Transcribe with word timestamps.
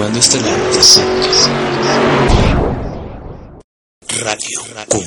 Fumando 0.00 0.18
Estelantes. 0.18 0.98
Radio 4.22 4.60
Cum. 4.88 5.04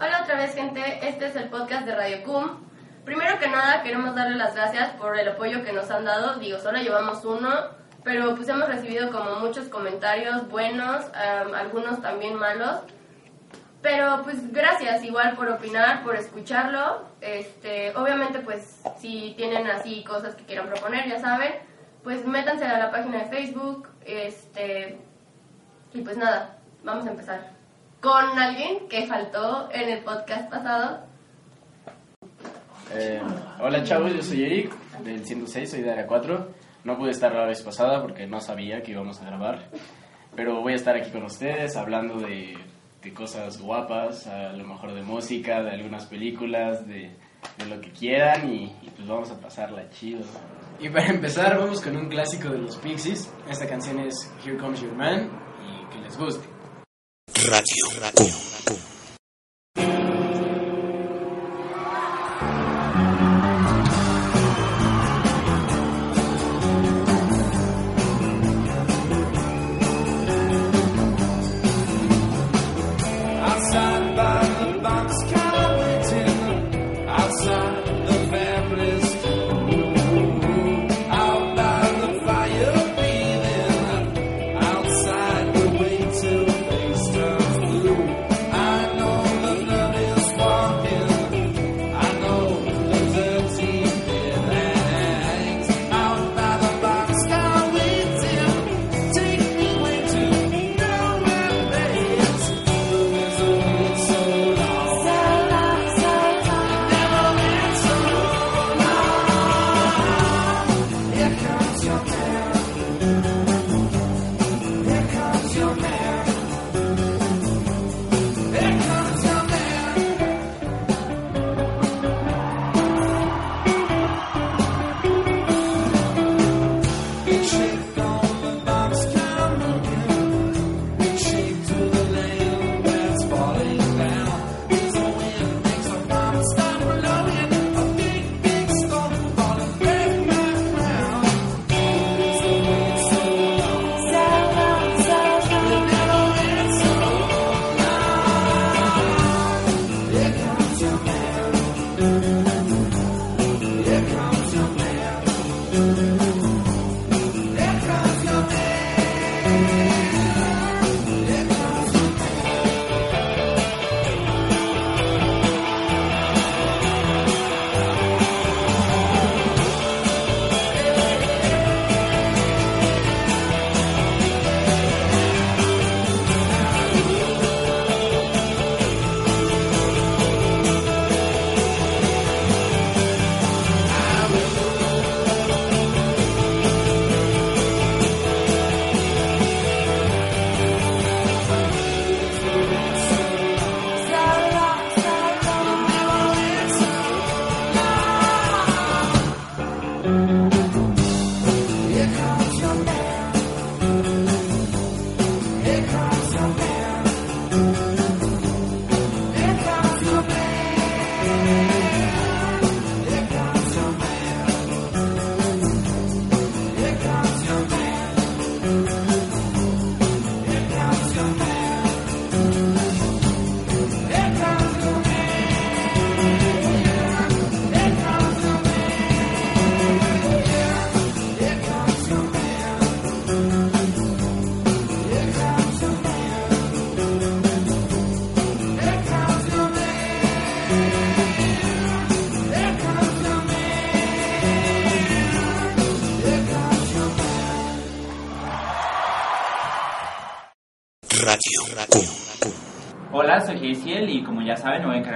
Hola 0.00 0.22
otra 0.22 0.36
vez 0.36 0.54
gente, 0.54 0.80
este 1.02 1.26
es 1.26 1.36
el 1.36 1.50
podcast 1.50 1.84
de 1.84 1.94
Radio 1.94 2.22
Cum. 2.22 2.64
Primero 3.04 3.38
que 3.38 3.48
nada 3.48 3.82
queremos 3.82 4.14
darle 4.14 4.36
las 4.36 4.54
gracias 4.54 4.94
por 4.94 5.18
el 5.18 5.28
apoyo 5.28 5.62
que 5.62 5.74
nos 5.74 5.90
han 5.90 6.06
dado. 6.06 6.38
Digo, 6.38 6.58
solo 6.58 6.78
llevamos 6.78 7.22
uno, 7.26 7.50
pero 8.02 8.34
pues 8.34 8.48
hemos 8.48 8.66
recibido 8.66 9.12
como 9.12 9.40
muchos 9.40 9.68
comentarios 9.68 10.48
buenos, 10.48 11.04
am, 11.14 11.52
algunos 11.52 12.00
también 12.00 12.34
malos. 12.36 12.80
Pero 13.82 14.22
pues 14.22 14.54
gracias 14.54 15.04
igual 15.04 15.36
por 15.36 15.50
opinar, 15.50 16.02
por 16.02 16.16
escucharlo. 16.16 17.02
Este, 17.20 17.94
obviamente 17.94 18.38
pues 18.38 18.80
si 18.98 19.34
tienen 19.36 19.66
así 19.66 20.02
cosas 20.02 20.34
que 20.34 20.46
quieran 20.46 20.66
proponer, 20.66 21.06
ya 21.10 21.20
saben, 21.20 21.52
pues 22.06 22.24
métanse 22.24 22.64
a 22.64 22.78
la 22.78 22.92
página 22.92 23.18
de 23.18 23.24
Facebook, 23.24 23.88
este 24.06 24.96
y 25.92 26.02
pues 26.02 26.16
nada, 26.16 26.56
vamos 26.84 27.04
a 27.04 27.10
empezar 27.10 27.50
con 28.00 28.38
alguien 28.38 28.86
que 28.88 29.08
faltó 29.08 29.68
en 29.72 29.88
el 29.88 30.04
podcast 30.04 30.48
pasado. 30.48 31.00
Eh, 32.94 33.20
hola 33.60 33.82
chavos, 33.82 34.14
yo 34.14 34.22
soy 34.22 34.44
Eric 34.44 34.72
del 35.02 35.26
106, 35.26 35.68
soy 35.68 35.82
de 35.82 35.90
Área 35.90 36.06
4. 36.06 36.48
No 36.84 36.96
pude 36.96 37.10
estar 37.10 37.34
la 37.34 37.44
vez 37.44 37.60
pasada 37.62 38.00
porque 38.02 38.28
no 38.28 38.40
sabía 38.40 38.84
que 38.84 38.92
íbamos 38.92 39.20
a 39.20 39.24
grabar, 39.24 39.64
pero 40.36 40.60
voy 40.60 40.74
a 40.74 40.76
estar 40.76 40.94
aquí 40.94 41.10
con 41.10 41.24
ustedes 41.24 41.76
hablando 41.76 42.20
de, 42.20 42.56
de 43.02 43.14
cosas 43.14 43.60
guapas, 43.60 44.28
a 44.28 44.52
lo 44.52 44.64
mejor 44.64 44.94
de 44.94 45.02
música, 45.02 45.60
de 45.60 45.72
algunas 45.72 46.06
películas, 46.06 46.86
de, 46.86 47.10
de 47.58 47.66
lo 47.66 47.80
que 47.80 47.90
quieran 47.90 48.48
y, 48.48 48.66
y 48.80 48.92
pues 48.94 49.08
vamos 49.08 49.28
a 49.32 49.40
pasarla 49.40 49.90
chido. 49.90 50.20
Y 50.78 50.90
para 50.90 51.06
empezar, 51.06 51.58
vamos 51.58 51.80
con 51.80 51.96
un 51.96 52.08
clásico 52.08 52.50
de 52.50 52.58
los 52.58 52.76
Pixies. 52.76 53.28
Esta 53.48 53.66
canción 53.66 53.98
es 54.00 54.30
Here 54.44 54.58
Comes 54.58 54.80
Your 54.80 54.92
Man 54.92 55.30
y 55.62 55.92
que 55.92 55.98
les 56.00 56.16
guste. 56.18 56.46
Radio 57.48 58.12
Cum. 58.14 58.45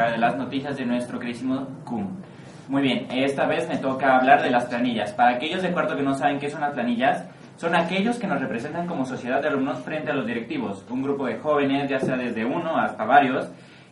Encargar 0.00 0.12
de 0.12 0.18
las 0.18 0.36
noticias 0.36 0.76
de 0.76 0.86
nuestro 0.86 1.18
querísimo 1.18 1.66
CUM. 1.84 2.08
Muy 2.68 2.82
bien, 2.82 3.06
esta 3.10 3.46
vez 3.46 3.68
me 3.68 3.76
toca 3.76 4.16
hablar 4.16 4.42
de 4.42 4.50
las 4.50 4.64
planillas. 4.66 5.12
Para 5.12 5.32
aquellos 5.36 5.62
de 5.62 5.72
cuarto 5.72 5.96
que 5.96 6.02
no 6.02 6.14
saben 6.14 6.38
qué 6.38 6.48
son 6.48 6.62
las 6.62 6.72
planillas, 6.72 7.26
son 7.56 7.74
aquellos 7.74 8.18
que 8.18 8.26
nos 8.26 8.40
representan 8.40 8.86
como 8.86 9.04
sociedad 9.04 9.42
de 9.42 9.48
alumnos 9.48 9.80
frente 9.80 10.10
a 10.10 10.14
los 10.14 10.26
directivos. 10.26 10.86
Un 10.88 11.02
grupo 11.02 11.26
de 11.26 11.38
jóvenes, 11.38 11.90
ya 11.90 12.00
sea 12.00 12.16
desde 12.16 12.44
uno 12.44 12.78
hasta 12.78 13.04
varios, 13.04 13.50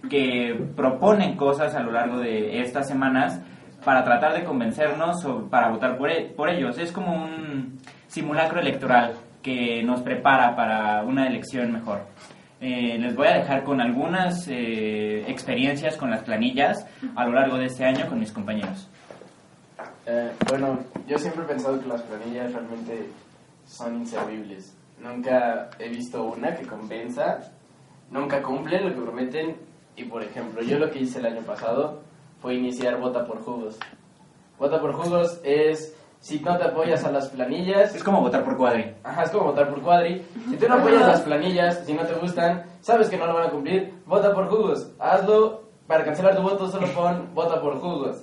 que 0.08 0.58
proponen 0.76 1.36
cosas 1.36 1.74
a 1.74 1.80
lo 1.80 1.92
largo 1.92 2.18
de 2.20 2.62
estas 2.62 2.88
semanas 2.88 3.40
para 3.84 4.04
tratar 4.04 4.32
de 4.32 4.44
convencernos 4.44 5.24
o 5.24 5.48
para 5.50 5.68
votar 5.68 5.98
por, 5.98 6.10
e- 6.10 6.32
por 6.36 6.48
ellos. 6.48 6.78
Es 6.78 6.92
como 6.92 7.14
un 7.14 7.78
simulacro 8.06 8.60
electoral 8.60 9.14
que 9.42 9.82
nos 9.82 10.00
prepara 10.00 10.56
para 10.56 11.02
una 11.02 11.26
elección 11.26 11.72
mejor. 11.72 12.02
Eh, 12.60 12.98
les 12.98 13.14
voy 13.14 13.28
a 13.28 13.34
dejar 13.34 13.62
con 13.62 13.80
algunas 13.80 14.48
eh, 14.48 15.24
experiencias 15.28 15.96
con 15.96 16.10
las 16.10 16.24
planillas 16.24 16.86
a 17.14 17.24
lo 17.24 17.32
largo 17.32 17.56
de 17.56 17.66
este 17.66 17.84
año 17.84 18.08
con 18.08 18.18
mis 18.18 18.32
compañeros. 18.32 18.88
Eh, 20.06 20.32
bueno, 20.48 20.80
yo 21.06 21.18
siempre 21.18 21.44
he 21.44 21.46
pensado 21.46 21.80
que 21.80 21.86
las 21.86 22.02
planillas 22.02 22.52
realmente 22.52 23.10
son 23.64 23.98
inservibles. 23.98 24.74
Nunca 25.00 25.70
he 25.78 25.88
visto 25.88 26.24
una 26.24 26.56
que 26.56 26.66
convenza, 26.66 27.38
nunca 28.10 28.42
cumplen 28.42 28.88
lo 28.88 28.94
que 28.94 29.02
prometen. 29.02 29.56
Y 29.94 30.04
por 30.04 30.22
ejemplo, 30.22 30.62
yo 30.62 30.78
lo 30.78 30.90
que 30.90 31.00
hice 31.00 31.20
el 31.20 31.26
año 31.26 31.42
pasado 31.42 32.02
fue 32.40 32.54
iniciar 32.54 32.98
Vota 32.98 33.24
por 33.24 33.40
Jugos. 33.42 33.78
Vota 34.58 34.80
por 34.80 34.92
Jugos 34.94 35.40
es 35.44 35.94
si 36.20 36.40
no 36.40 36.56
te 36.56 36.64
apoyas 36.64 37.04
a 37.04 37.10
las 37.10 37.28
planillas. 37.28 37.94
Es 37.94 38.02
como 38.02 38.20
votar 38.20 38.44
por 38.44 38.56
cuadri. 38.56 38.94
Ajá, 39.04 39.22
es 39.22 39.30
como 39.30 39.46
votar 39.46 39.68
por 39.68 39.82
cuadri. 39.82 40.24
Si 40.48 40.56
tú 40.56 40.68
no 40.68 40.74
apoyas 40.74 41.06
las 41.06 41.20
planillas, 41.22 41.84
si 41.84 41.94
no 41.94 42.02
te 42.02 42.14
gustan, 42.14 42.64
sabes 42.80 43.08
que 43.08 43.16
no 43.16 43.26
lo 43.26 43.34
van 43.34 43.48
a 43.48 43.50
cumplir, 43.50 43.94
vota 44.06 44.34
por 44.34 44.48
jugos. 44.48 44.90
Hazlo. 44.98 45.68
Para 45.86 46.04
cancelar 46.04 46.36
tu 46.36 46.42
voto, 46.42 46.68
solo 46.68 46.86
pon 46.88 47.30
vota 47.34 47.62
por 47.62 47.80
jugos. 47.80 48.22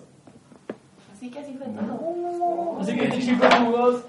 Así 1.12 1.32
que 1.32 1.40
así 1.40 1.54
fue 1.54 1.66
todo. 1.66 2.78
Así 2.80 2.96
que 2.96 3.06
este 3.06 3.20
chico 3.22 3.48
jugos, 3.60 4.04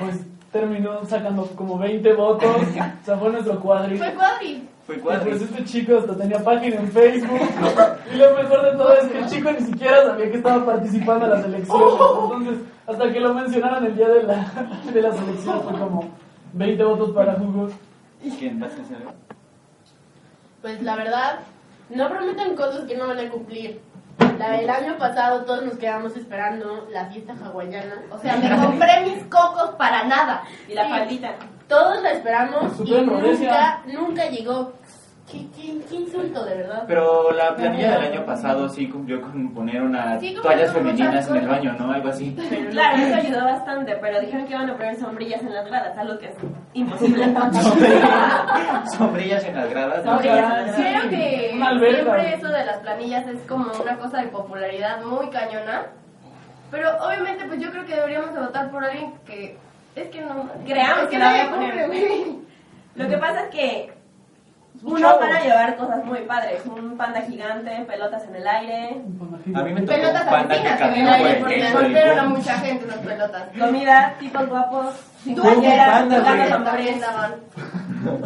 pues 0.00 0.20
terminó 0.50 1.04
sacando 1.04 1.44
como 1.54 1.76
20 1.76 2.14
votos. 2.14 2.56
O 2.56 3.04
sea, 3.04 3.18
fue 3.18 3.28
nuestro 3.28 3.60
cuadri. 3.60 3.98
Fue 3.98 4.14
cuadri. 4.14 4.63
Fue 4.86 4.96
Y 4.96 5.00
cuadri. 5.00 5.30
pues 5.30 5.42
este 5.42 5.64
chico 5.64 5.96
hasta 5.98 6.16
tenía 6.16 6.38
página 6.44 6.76
en 6.76 6.92
Facebook. 6.92 7.40
Y 8.12 8.16
lo 8.16 8.34
mejor 8.34 8.62
de 8.64 8.72
todo 8.76 8.94
es 8.94 9.08
que 9.08 9.18
el 9.18 9.26
chico 9.26 9.50
ni 9.50 9.60
siquiera 9.66 10.04
sabía 10.04 10.30
que 10.30 10.36
estaba 10.36 10.64
participando 10.64 11.24
en 11.24 11.30
las 11.32 11.44
elecciones. 11.44 11.94
Entonces, 12.22 12.58
hasta 12.86 13.12
que 13.12 13.20
lo 13.20 13.34
mencionaron 13.34 13.86
el 13.86 13.96
día 13.96 14.08
de, 14.08 14.22
la, 14.24 14.46
de 14.92 15.02
las 15.02 15.16
elecciones, 15.20 15.62
fue 15.62 15.72
como 15.78 16.10
20 16.52 16.84
votos 16.84 17.10
para 17.12 17.34
jugos. 17.34 17.72
¿Quién 18.38 18.60
vas 18.60 18.72
a 18.78 18.82
hacer? 18.82 18.98
Pues 20.62 20.82
la 20.82 20.96
verdad, 20.96 21.40
no 21.90 22.08
prometan 22.08 22.54
cosas 22.54 22.84
que 22.84 22.96
no 22.96 23.06
van 23.08 23.18
a 23.18 23.30
cumplir. 23.30 23.80
La 24.38 24.52
del 24.52 24.70
año 24.70 24.96
pasado 24.96 25.44
todos 25.44 25.64
nos 25.64 25.74
quedamos 25.76 26.16
esperando 26.16 26.86
la 26.90 27.06
fiesta 27.06 27.34
hawaiana. 27.34 28.02
O 28.10 28.18
sea, 28.18 28.36
me 28.36 28.48
compré 28.56 29.00
mis 29.02 29.24
cocos 29.24 29.70
para 29.76 30.04
nada. 30.04 30.44
Y 30.68 30.74
la 30.74 30.88
faldita. 30.88 31.34
Todos 31.68 32.02
la 32.02 32.10
esperamos 32.12 32.80
y 32.84 32.90
nunca, 32.90 33.12
Rodesia. 33.20 33.80
nunca 33.86 34.28
llegó. 34.28 34.72
¿Qué, 35.30 35.46
qué, 35.56 35.80
qué 35.88 35.94
insulto, 35.96 36.44
de 36.44 36.54
verdad. 36.58 36.84
Pero 36.86 37.32
la 37.32 37.56
planilla 37.56 37.92
del 37.98 38.12
año 38.12 38.26
pasado 38.26 38.68
sí 38.68 38.88
cumplió 38.90 39.22
con 39.22 39.54
poner 39.54 39.80
unas 39.80 40.20
Sí, 40.20 40.34
toallas 40.40 40.70
femeninas 40.70 41.26
en 41.30 41.36
el 41.36 41.48
baño, 41.48 41.74
¿no? 41.78 41.90
Algo 41.92 42.10
así. 42.10 42.36
Claro, 42.70 42.98
eso 43.02 43.14
ayudó 43.16 43.42
bastante, 43.44 43.96
pero 44.02 44.20
dijeron 44.20 44.46
que 44.46 44.52
iban 44.52 44.68
a 44.68 44.76
poner 44.76 44.96
sombrillas 44.96 45.40
en 45.40 45.54
las 45.54 45.66
gradas, 45.66 45.96
algo 45.96 46.18
que 46.18 46.26
es 46.26 46.34
imposible. 46.74 47.24
Sombrillas 48.98 49.44
en 49.44 49.56
las 49.56 49.70
gradas. 49.70 50.02
Creo 50.20 51.08
que 51.08 51.50
siempre 51.56 52.34
eso 52.34 52.48
de 52.48 52.64
las 52.66 52.78
planillas 52.80 53.26
es 53.26 53.40
como 53.48 53.72
una 53.80 53.96
cosa 53.96 54.18
de 54.20 54.28
popularidad 54.28 55.02
muy 55.02 55.30
cañona. 55.30 55.86
Pero 56.70 56.90
obviamente 57.02 57.46
pues 57.46 57.60
yo 57.60 57.70
creo 57.70 57.86
que 57.86 57.94
deberíamos 57.94 58.34
de 58.34 58.40
votar 58.40 58.70
por 58.70 58.84
alguien 58.84 59.14
que... 59.24 59.56
Es 59.96 60.08
que 60.08 60.20
no... 60.20 60.50
Creamos 60.66 61.04
es 61.04 61.08
que 61.10 61.18
la 61.18 61.26
van 61.26 61.40
a 61.40 61.50
poner. 61.50 61.82
cumple. 61.86 62.26
Lo 62.96 63.08
que 63.08 63.18
pasa 63.18 63.44
es 63.44 63.50
que 63.50 63.92
Chavo. 65.00 65.20
van 65.20 65.32
a 65.32 65.40
llevar 65.40 65.76
cosas 65.76 66.04
muy 66.04 66.20
padres, 66.20 66.62
un 66.66 66.96
panda 66.96 67.20
gigante, 67.22 67.70
pelotas 67.86 68.24
en 68.24 68.36
el 68.36 68.46
aire, 68.46 69.00
A 69.54 69.62
mí 69.62 69.72
me 69.72 69.80
tocó 69.82 69.94
Pelotas 69.94 70.26
asesinas 70.26 70.72
que 70.72 70.78
caminó 70.78 71.10
por 71.10 71.26
aire 71.26 71.30
el 71.36 71.42
porque 71.42 71.72
golpearon 71.72 72.18
a 72.18 72.24
mucha 72.24 72.58
gente 72.58 72.86
las 72.86 72.98
pelotas. 72.98 73.42
comida, 73.58 74.14
tipos 74.18 74.48
guapos, 74.48 74.94
sin 75.22 75.36
Tú, 75.36 75.42
playeras, 75.42 76.02
jugando. 76.04 77.38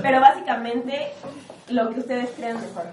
Pero 0.02 0.20
básicamente 0.20 1.12
lo 1.68 1.90
que 1.90 2.00
ustedes 2.00 2.30
crean 2.36 2.56
mejor. 2.60 2.86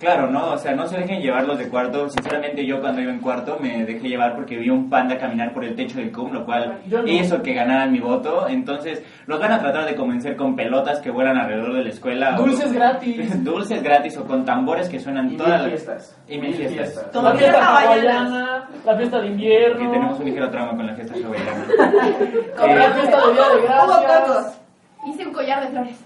Claro, 0.00 0.30
¿no? 0.30 0.52
O 0.52 0.56
sea, 0.56 0.72
no 0.74 0.86
se 0.86 0.96
dejen 0.96 1.20
llevar 1.20 1.46
los 1.46 1.58
de 1.58 1.68
cuarto. 1.68 2.08
Sinceramente, 2.08 2.64
yo 2.64 2.80
cuando 2.80 3.02
iba 3.02 3.12
en 3.12 3.20
cuarto 3.20 3.58
me 3.60 3.84
dejé 3.84 4.08
llevar 4.08 4.34
porque 4.34 4.56
vi 4.56 4.70
un 4.70 4.88
panda 4.88 5.18
caminar 5.18 5.52
por 5.52 5.62
el 5.62 5.76
techo 5.76 5.98
del 5.98 6.10
CUM, 6.10 6.32
lo 6.32 6.46
cual 6.46 6.80
no. 6.86 7.06
hizo 7.06 7.42
que 7.42 7.52
ganaran 7.52 7.92
mi 7.92 8.00
voto. 8.00 8.48
Entonces, 8.48 9.02
los 9.26 9.38
van 9.38 9.52
a 9.52 9.58
tratar 9.60 9.84
de 9.84 9.94
convencer 9.94 10.36
con 10.36 10.56
pelotas 10.56 11.00
que 11.00 11.10
vuelan 11.10 11.36
alrededor 11.36 11.74
de 11.74 11.84
la 11.84 11.90
escuela. 11.90 12.34
o- 12.40 12.44
Dulces 12.44 12.72
gratis. 12.72 13.44
Dulces 13.44 13.82
gratis 13.82 14.16
o 14.16 14.24
con 14.24 14.42
tambores 14.46 14.88
que 14.88 14.98
suenan 14.98 15.32
Y 15.32 15.36
todas 15.36 15.52
mil 15.52 15.58
las 15.60 15.68
fiestas. 15.68 16.16
Y 16.28 16.38
mil 16.38 16.54
fiestas. 16.54 16.94
La 17.12 17.32
fiestas 17.32 17.38
fiesta 17.38 17.78
hawaiana, 17.78 18.68
la 18.86 18.96
fiesta 18.96 19.16
de 19.18 19.22
Que 19.26 19.32
invierno, 19.32 19.90
tenemos 19.90 20.18
un 20.18 20.24
ligero 20.24 20.50
trauma 20.50 20.76
con 20.76 20.86
la 20.86 20.94
fiesta 20.94 21.14
hawaiana. 21.14 21.64
eh, 22.72 22.74
la 22.74 22.90
fiesta 22.94 23.26
de 23.26 23.32
Día 23.34 23.42
de 23.42 23.56
Hubo 23.58 24.00
Gracias. 24.02 24.60
Hice 25.06 25.26
un 25.26 25.32
collar 25.32 25.62
de 25.62 25.68
flores. 25.68 26.04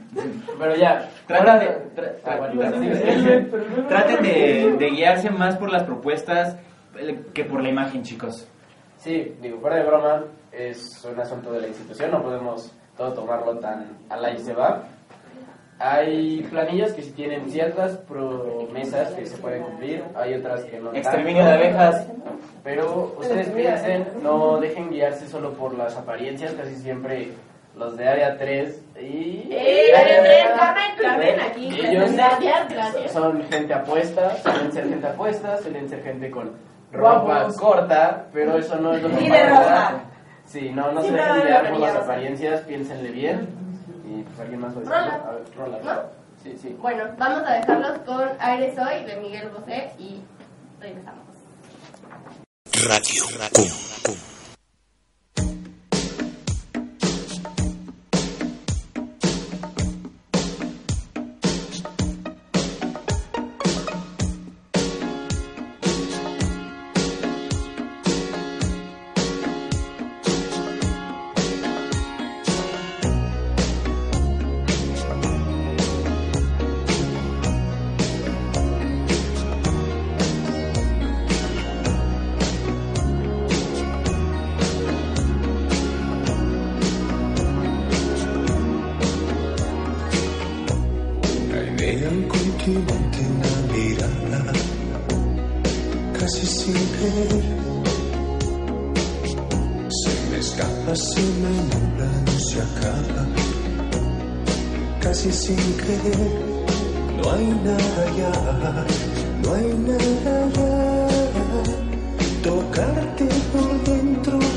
Pero 0.58 0.76
ya. 0.76 1.08
Traten 1.26 1.58
de, 1.58 1.66
tra- 1.96 3.88
traten 3.88 4.78
guiarse 4.94 5.30
más 5.30 5.56
por 5.56 5.70
las 5.72 5.84
propuestas 5.84 6.56
que 7.32 7.44
por 7.44 7.62
la 7.62 7.68
imagen, 7.70 8.02
chicos. 8.02 8.46
Sí, 8.98 9.34
digo, 9.40 9.58
fuera 9.60 9.76
de 9.76 9.84
broma, 9.84 10.24
es 10.52 11.04
un 11.04 11.18
asunto 11.20 11.52
de 11.52 11.62
la 11.62 11.68
institución, 11.68 12.10
no 12.10 12.22
podemos 12.22 12.72
todo 12.96 13.12
tomarlo 13.12 13.58
tan 13.58 13.86
a 14.08 14.16
la 14.16 14.32
y 14.32 14.38
se 14.38 14.54
va. 14.54 14.84
Hay 15.78 16.42
planillas 16.50 16.92
que 16.92 17.02
sí 17.02 17.10
tienen 17.10 17.50
ciertas 17.50 17.96
promesas 17.98 19.10
que 19.14 19.26
se 19.26 19.36
pueden 19.38 19.64
cumplir, 19.64 20.04
hay 20.14 20.34
otras 20.34 20.64
que 20.64 20.78
no. 20.78 20.92
Exterminio 20.94 21.42
tanto. 21.42 21.58
de 21.58 21.66
abejas. 21.68 22.06
Pero 22.62 23.14
ustedes 23.18 23.48
piensen, 23.50 24.06
no 24.22 24.58
dejen 24.60 24.90
guiarse 24.90 25.26
solo 25.26 25.52
por 25.52 25.76
las 25.76 25.96
apariencias, 25.96 26.52
casi 26.54 26.76
siempre 26.76 27.30
los 27.76 27.96
de 27.96 28.08
área 28.08 28.38
3 28.38 28.80
y... 29.00 29.48
¡Eh, 29.50 29.92
área 29.96 30.16
Carmen, 30.16 30.24
tres, 30.24 30.46
Carmen, 30.56 31.36
Carmen, 31.36 31.40
aquí! 31.40 31.80
Ellos 31.86 32.12
Gracias, 32.12 32.68
gracias. 32.68 33.12
son 33.12 33.42
gente 33.50 33.74
apuesta, 33.74 34.36
suelen 34.42 34.72
ser 34.72 34.88
gente 34.88 35.06
apuesta, 35.06 35.58
suelen 35.58 35.88
ser 35.88 36.02
gente 36.02 36.30
con 36.30 36.52
ropa 36.92 37.20
Guapos. 37.22 37.56
corta, 37.56 38.26
pero 38.32 38.56
eso 38.58 38.76
no 38.76 38.94
es 38.94 39.02
lo 39.02 39.08
que 39.10 39.24
Y 39.24 39.28
de 39.30 39.38
pasa. 39.44 39.58
rosa. 39.90 39.92
Sí, 40.46 40.70
no, 40.72 40.92
no 40.92 41.02
Sí, 41.02 41.08
se 41.08 41.14
dejen 41.14 41.34
de 41.40 41.42
guiar 41.46 41.70
por 41.70 41.80
las 41.80 41.96
apariencias, 41.96 42.60
piénsenle 42.60 43.10
bien. 43.10 43.48
Y 44.06 44.22
pues 44.22 44.38
alguien 44.40 44.60
más 44.60 44.76
a 44.76 44.80
decir. 44.80 44.92
Rola. 44.92 45.14
A 45.26 45.30
ver, 45.32 45.42
rola. 45.56 45.78
¿No? 45.82 46.00
Sí, 46.42 46.58
sí. 46.60 46.76
Bueno, 46.80 47.04
vamos 47.18 47.42
a 47.48 47.54
dejarlos 47.54 47.98
con 48.06 48.28
Aire 48.38 48.74
Soy 48.76 49.04
de 49.04 49.16
Miguel 49.16 49.48
Bosé 49.48 49.90
y 49.98 50.20
regresamos. 50.80 51.24
Radio 52.86 53.24
Cum. 53.54 53.64
Cum. 54.04 54.14
Veo 54.14 54.33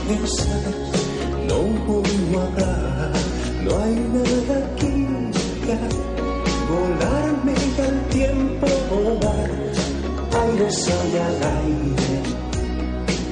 no 0.08 1.58
vuelvo 1.86 2.40
a 2.40 2.44
hablar, 2.46 3.12
no 3.64 3.72
hay 3.78 3.96
nada 4.14 4.56
aquí 4.66 4.96
ya. 5.68 5.80
Volarme 6.70 7.54
al 7.88 7.98
tiempo 8.10 8.68
volar, 8.90 9.52
aire 10.44 10.68
soy 10.72 11.12
al 11.28 11.38
aire, 11.60 12.14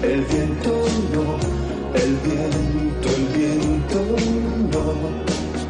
el 0.04 0.22
viento 0.26 0.74
no, 1.14 1.26
el 2.04 2.12
viento, 2.26 3.08
el 3.16 3.26
viento 3.38 4.00
no, 4.74 4.86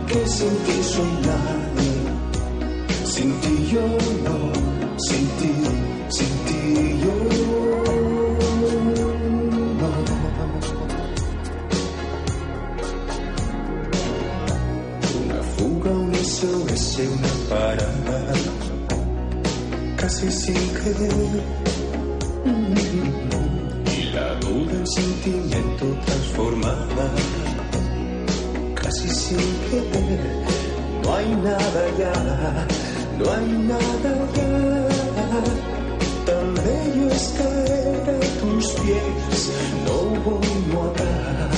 que 0.08 0.28
sin 0.28 0.56
ti 0.66 0.78
soy 0.84 1.14
nadie, 1.30 1.96
sin 3.06 3.30
ti 3.42 3.54
yo 3.72 3.86
no, 4.24 4.35
casi 20.26 20.32
sin 20.32 20.70
querer. 20.74 21.44
Y 23.96 24.04
la 24.14 24.36
duda 24.40 24.72
en 24.72 24.88
sentimiento 24.88 25.86
transformada, 26.06 27.08
casi 28.74 29.10
sin 29.10 29.38
querer. 29.70 30.20
No 31.04 31.16
hay 31.16 31.30
nada 31.36 31.84
ya, 32.00 32.14
no 33.20 33.32
hay 33.32 33.48
nada 33.72 34.12
ya. 34.36 34.52
Tan 36.26 36.54
bello 36.56 37.12
es 37.12 37.36
caer 37.38 38.10
a 38.10 38.20
tus 38.42 38.66
pies, 38.82 39.52
no 39.86 39.96
no 40.72 40.82
habrá, 40.82 41.50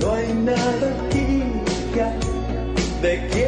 no 0.00 0.14
hay 0.14 0.34
nada 0.34 0.86
aquí 1.06 1.42
ya. 1.94 2.10
¿De 3.02 3.28
quién 3.28 3.47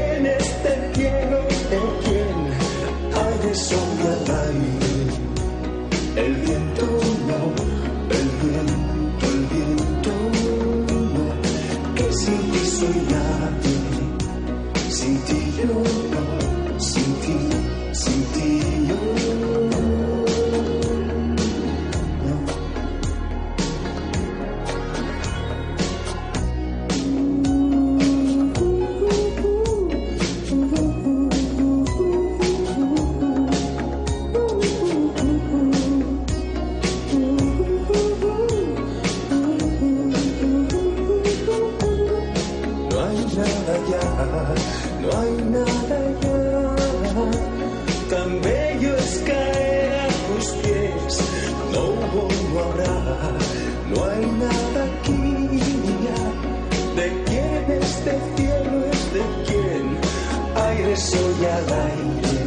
aire, 61.68 62.42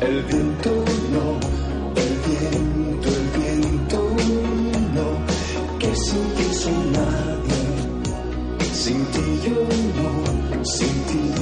el 0.00 0.22
viento 0.24 0.70
no, 1.12 1.26
el 1.96 2.12
viento, 2.26 3.08
el 3.08 3.26
viento 3.38 3.98
no, 4.94 5.08
que 5.78 5.90
sin 5.96 6.24
ti 6.36 6.46
soy 6.54 6.80
nadie. 6.92 7.62
Sin 8.72 9.04
ti 9.06 9.24
yo 9.44 9.58
no, 9.98 10.64
sin 10.64 10.96
ti, 11.04 11.41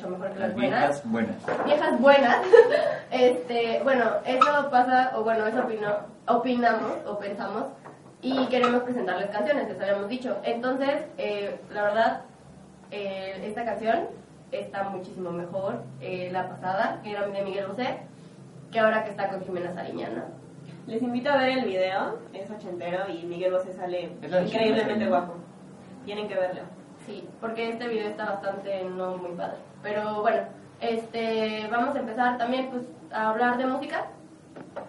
mucho 0.00 0.10
mejor 0.10 0.32
que 0.32 0.38
las 0.40 0.48
Las 0.48 0.56
buenas. 0.56 0.80
viejas 0.80 1.10
buenas. 1.10 1.64
Viejas 1.64 2.00
buenas. 2.00 2.36
este, 3.10 3.80
bueno, 3.82 4.04
eso 4.24 4.70
pasa, 4.70 5.12
o 5.16 5.22
bueno, 5.24 5.46
eso 5.46 5.60
opino, 5.60 5.96
opinamos 6.26 6.92
o 7.06 7.18
pensamos 7.18 7.64
y 8.22 8.46
queremos 8.46 8.82
presentarles 8.82 9.30
canciones, 9.30 9.68
les 9.68 9.80
habíamos 9.80 10.08
dicho. 10.08 10.36
Entonces, 10.44 11.04
eh, 11.18 11.58
la 11.72 11.82
verdad, 11.82 12.20
eh, 12.90 13.42
esta 13.46 13.64
canción 13.64 14.08
está 14.52 14.84
muchísimo 14.84 15.30
mejor, 15.30 15.82
eh, 16.00 16.28
la 16.32 16.48
pasada, 16.48 17.00
que 17.02 17.12
era 17.12 17.26
de 17.26 17.42
Miguel 17.42 17.66
Bosé, 17.68 17.98
que 18.72 18.78
ahora 18.78 19.04
que 19.04 19.10
está 19.10 19.28
con 19.28 19.42
Jimena 19.42 19.72
Sariñana. 19.74 20.24
Les 20.86 21.02
invito 21.02 21.30
a 21.30 21.36
ver 21.36 21.58
el 21.58 21.64
video, 21.66 22.18
es 22.32 22.50
ochentero 22.50 23.08
y 23.08 23.24
Miguel 23.24 23.52
Bosé 23.52 23.72
sale 23.72 24.10
increíblemente 24.22 25.06
guapo. 25.06 25.34
Tienen 26.04 26.26
que 26.26 26.34
verlo. 26.34 26.62
Sí, 27.06 27.28
porque 27.40 27.70
este 27.70 27.86
video 27.88 28.08
está 28.08 28.24
bastante 28.24 28.84
no 28.84 29.16
muy 29.16 29.32
padre. 29.32 29.56
Pero 29.82 30.22
bueno, 30.22 30.42
este 30.80 31.66
vamos 31.70 31.94
a 31.96 32.00
empezar 32.00 32.38
también 32.38 32.70
pues 32.70 32.82
a 33.12 33.30
hablar 33.30 33.58
de 33.58 33.66
música. 33.66 34.06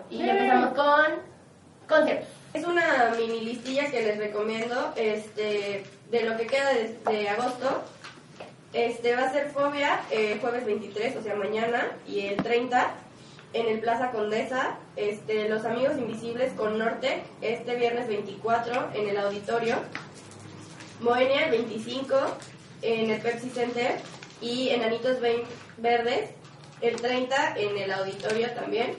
Y 0.09 0.21
empezamos 0.21 0.73
con 0.73 1.05
conciertos. 1.87 2.27
Es 2.53 2.65
una 2.65 3.13
mini 3.17 3.41
listilla 3.41 3.89
que 3.89 4.01
les 4.01 4.17
recomiendo 4.17 4.93
este 4.95 5.85
de 6.09 6.23
lo 6.23 6.35
que 6.35 6.47
queda 6.47 6.73
de, 6.73 6.97
de 7.09 7.29
agosto. 7.29 7.83
Este 8.73 9.15
va 9.15 9.23
a 9.23 9.31
ser 9.31 9.49
Fobia 9.49 10.01
eh, 10.11 10.37
jueves 10.39 10.65
23, 10.65 11.17
o 11.17 11.21
sea, 11.21 11.35
mañana, 11.35 11.91
y 12.07 12.21
el 12.21 12.37
30 12.37 12.91
en 13.53 13.67
el 13.67 13.79
Plaza 13.79 14.11
Condesa, 14.11 14.77
este, 14.95 15.49
Los 15.49 15.65
Amigos 15.65 15.97
Invisibles 15.97 16.53
con 16.53 16.77
Nortec, 16.77 17.23
este 17.41 17.75
viernes 17.75 18.07
24 18.07 18.91
en 18.93 19.09
el 19.09 19.17
auditorio. 19.17 19.75
Moenia 21.01 21.45
el 21.45 21.51
25 21.51 22.15
en 22.81 23.09
el 23.11 23.21
Pepsi 23.21 23.49
Center 23.49 23.95
y 24.41 24.69
Enanitos 24.69 25.19
Vein- 25.21 25.43
Verdes 25.77 26.31
el 26.81 26.95
30 26.95 27.53
en 27.57 27.77
el 27.77 27.91
auditorio 27.91 28.51
también. 28.53 28.95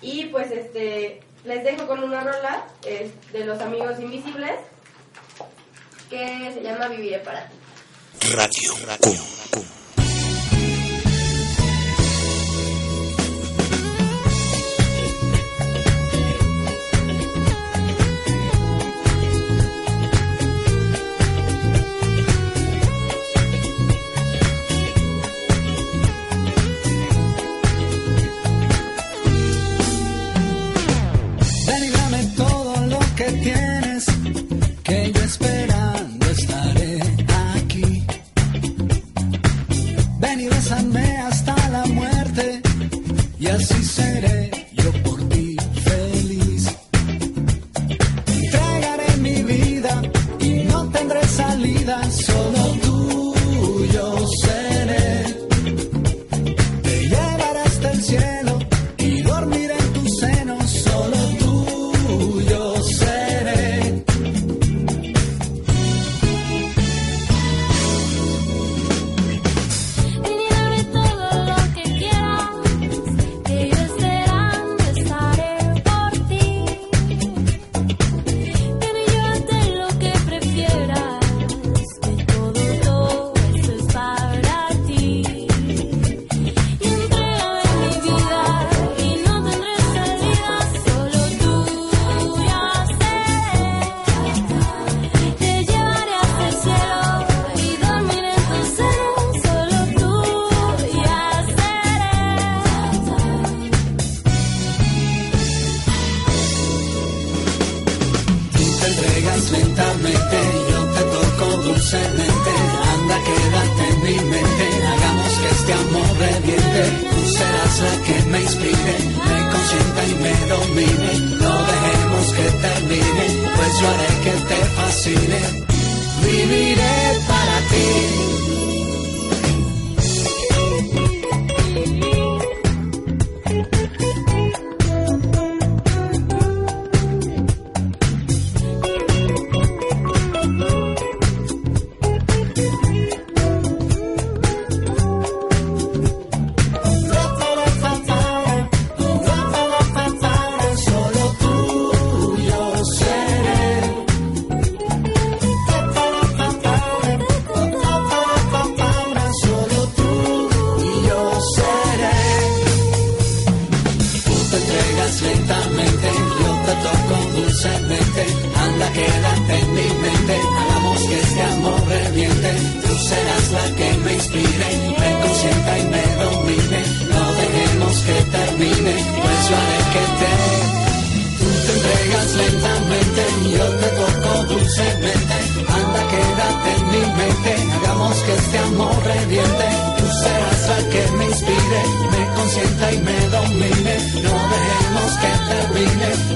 Y 0.00 0.26
pues 0.26 0.50
este 0.50 1.20
les 1.44 1.64
dejo 1.64 1.86
con 1.86 2.02
una 2.02 2.20
rola 2.22 2.66
es 2.86 3.10
de 3.32 3.44
los 3.44 3.60
amigos 3.60 3.98
invisibles 4.00 4.52
que 6.10 6.52
se 6.54 6.62
llama 6.62 6.88
Viviré 6.88 7.18
para 7.20 7.48
ti. 7.48 7.54
Radio 8.34 8.96
Cum. 9.00 9.16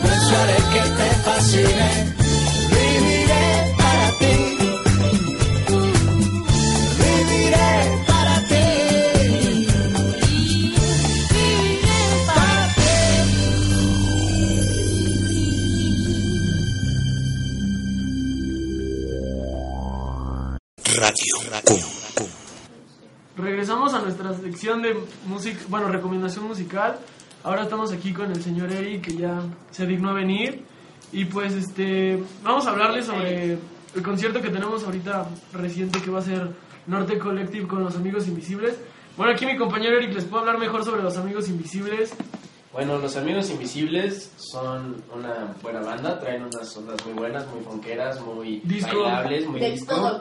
Yo 0.03 0.37
haré 0.39 0.57
que 0.73 0.83
te 0.97 1.09
fascine. 1.25 1.91
Viviré 2.71 3.47
para 3.79 4.09
ti. 4.19 4.35
Viviré 7.01 7.71
para 8.07 8.37
ti. 8.49 8.65
Para 12.27 12.65
ti. 12.75 12.91
Radio 20.99 21.37
Cum. 21.65 21.83
Regresamos 23.37 23.95
a 23.95 24.01
nuestra 24.01 24.35
sección 24.35 24.83
de 24.83 24.97
música, 25.27 25.61
bueno, 25.69 25.89
recomendación 25.89 26.47
musical. 26.47 26.99
Ahora 27.47 27.63
estamos 27.63 27.93
aquí 27.93 28.13
con 28.13 28.33
el 28.33 28.43
señor 28.43 28.73
Eric 28.73 29.03
que 29.05 29.17
ya 29.19 29.41
se 29.71 29.87
dignó 29.87 30.11
a 30.11 30.15
venir 30.15 30.65
y 31.13 31.27
pues 31.27 31.55
este 31.55 32.21
vamos 32.43 32.67
a 32.67 32.71
hablarles 32.71 33.07
sobre 33.07 33.53
el 33.95 34.03
concierto 34.03 34.43
que 34.43 34.51
tenemos 34.51 34.83
ahorita 34.83 35.29
reciente 35.53 36.01
que 36.01 36.11
va 36.11 36.19
a 36.19 36.23
ser 36.23 36.51
Norte 36.89 37.21
Collective 37.21 37.69
con 37.69 37.85
los 37.85 37.95
Amigos 37.95 38.27
Invisibles. 38.27 38.77
Bueno, 39.17 39.33
aquí 39.33 39.47
mi 39.47 39.57
compañero 39.57 39.97
Eric 39.97 40.15
les 40.15 40.25
puedo 40.25 40.41
hablar 40.41 40.59
mejor 40.59 40.85
sobre 40.85 41.05
los 41.05 41.17
Amigos 41.19 41.49
Invisibles. 41.49 42.13
Bueno, 42.73 42.99
los 42.99 43.17
Amigos 43.17 43.49
Invisibles 43.49 44.33
son 44.39 45.05
una 45.15 45.55
buena 45.63 45.83
banda, 45.83 46.19
traen 46.19 46.43
unas 46.43 46.77
ondas 46.77 46.97
muy 47.07 47.15
buenas, 47.15 47.47
muy 47.47 47.61
fonqueras, 47.61 48.21
muy 48.23 48.61
Disco. 48.65 49.03
bailables, 49.05 49.47
muy 49.47 49.61
disco. 49.61 50.21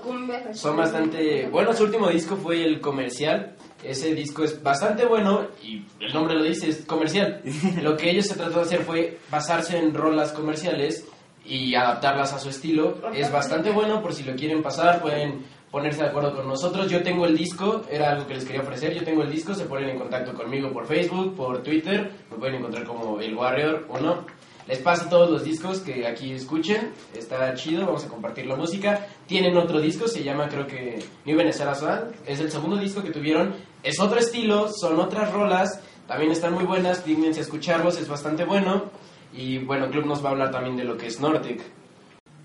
Son 0.53 0.77
bastante... 0.77 1.49
Bueno, 1.49 1.73
su 1.73 1.85
último 1.85 2.07
disco 2.07 2.35
fue 2.35 2.63
el 2.63 2.79
comercial. 2.79 3.55
Ese 3.88 4.13
disco 4.13 4.43
es 4.43 4.62
bastante 4.62 5.06
bueno 5.06 5.48
y 5.63 5.86
el 6.00 6.13
nombre 6.13 6.36
lo 6.36 6.43
dice, 6.43 6.69
es 6.69 6.86
comercial. 6.86 7.41
Lo 7.82 7.95
que 7.98 8.10
ellos 8.10 8.28
se 8.28 8.36
trató 8.36 8.58
de 8.58 8.62
hacer 8.62 8.82
fue 8.82 9.19
basarse 9.30 9.78
en 9.78 9.93
rolas 9.93 10.32
comerciales 10.32 11.08
y 11.45 11.76
adaptarlas 11.76 12.34
a 12.34 12.39
su 12.39 12.50
estilo. 12.50 12.98
Es 13.13 13.32
bastante 13.32 13.71
bueno 13.71 14.02
por 14.02 14.13
si 14.13 14.24
lo 14.24 14.36
quieren 14.36 14.63
pasar, 14.63 15.02
pueden 15.02 15.45
ponerse 15.69 16.04
de 16.04 16.10
acuerdo 16.10 16.34
con 16.34 16.48
nosotros. 16.48 16.89
Yo 16.89 17.04
tengo 17.04 17.26
el 17.26 17.38
disco, 17.38 17.84
era 17.91 18.12
algo 18.12 18.26
que 18.26 18.36
les 18.36 18.45
quería 18.45 18.62
ofrecer. 18.62 18.93
Yo 18.93 19.04
tengo 19.04 19.24
el 19.24 19.30
disco, 19.30 19.54
se 19.54 19.65
ponen 19.65 19.89
en 19.89 20.00
contacto 20.00 20.34
conmigo 20.34 20.71
por 20.71 20.88
Facebook, 20.88 21.36
por 21.36 21.62
Twitter. 21.63 22.12
Me 22.32 22.38
pueden 22.38 22.56
encontrar 22.56 22.86
como 22.86 23.19
El 23.19 23.36
Warrior 23.36 23.86
1. 23.89 24.26
Les 24.67 24.80
paso 24.80 25.08
todos 25.10 25.30
los 25.30 25.43
discos 25.43 25.80
que 25.80 26.08
aquí 26.08 26.32
escuchen. 26.32 26.91
Está 27.13 27.54
chido, 27.54 27.86
vamos 27.86 28.04
a 28.06 28.08
compartir 28.08 28.47
la 28.47 28.56
música. 28.56 29.08
Tienen 29.28 29.58
otro 29.58 29.80
disco, 29.80 30.08
se 30.08 30.23
llama 30.23 30.49
creo 30.49 30.65
que 30.65 31.04
New 31.25 31.38
Venezuela 31.38 31.75
Sound. 31.75 32.15
Es 32.25 32.39
el 32.39 32.51
segundo 32.51 32.78
disco 32.78 33.04
que 33.04 33.12
tuvieron. 33.12 33.54
Es 33.84 33.99
otro 33.99 34.19
estilo, 34.19 34.69
son 34.69 34.99
otras 34.99 35.32
rolas. 35.32 35.80
También 36.08 36.32
están 36.32 36.54
muy 36.54 36.63
buenas, 36.63 37.06
dígnense 37.06 37.41
escucharlos, 37.41 37.99
es 37.99 38.08
bastante 38.08 38.43
bueno. 38.45 38.86
Y 39.34 39.60
bueno, 39.60 39.89
Club 39.89 40.06
nos 40.06 40.23
va 40.23 40.30
a 40.30 40.32
hablar 40.32 40.51
también 40.51 40.78
de 40.78 40.84
lo 40.84 40.97
que 40.97 41.08
es 41.08 41.19
Nordic. 41.19 41.62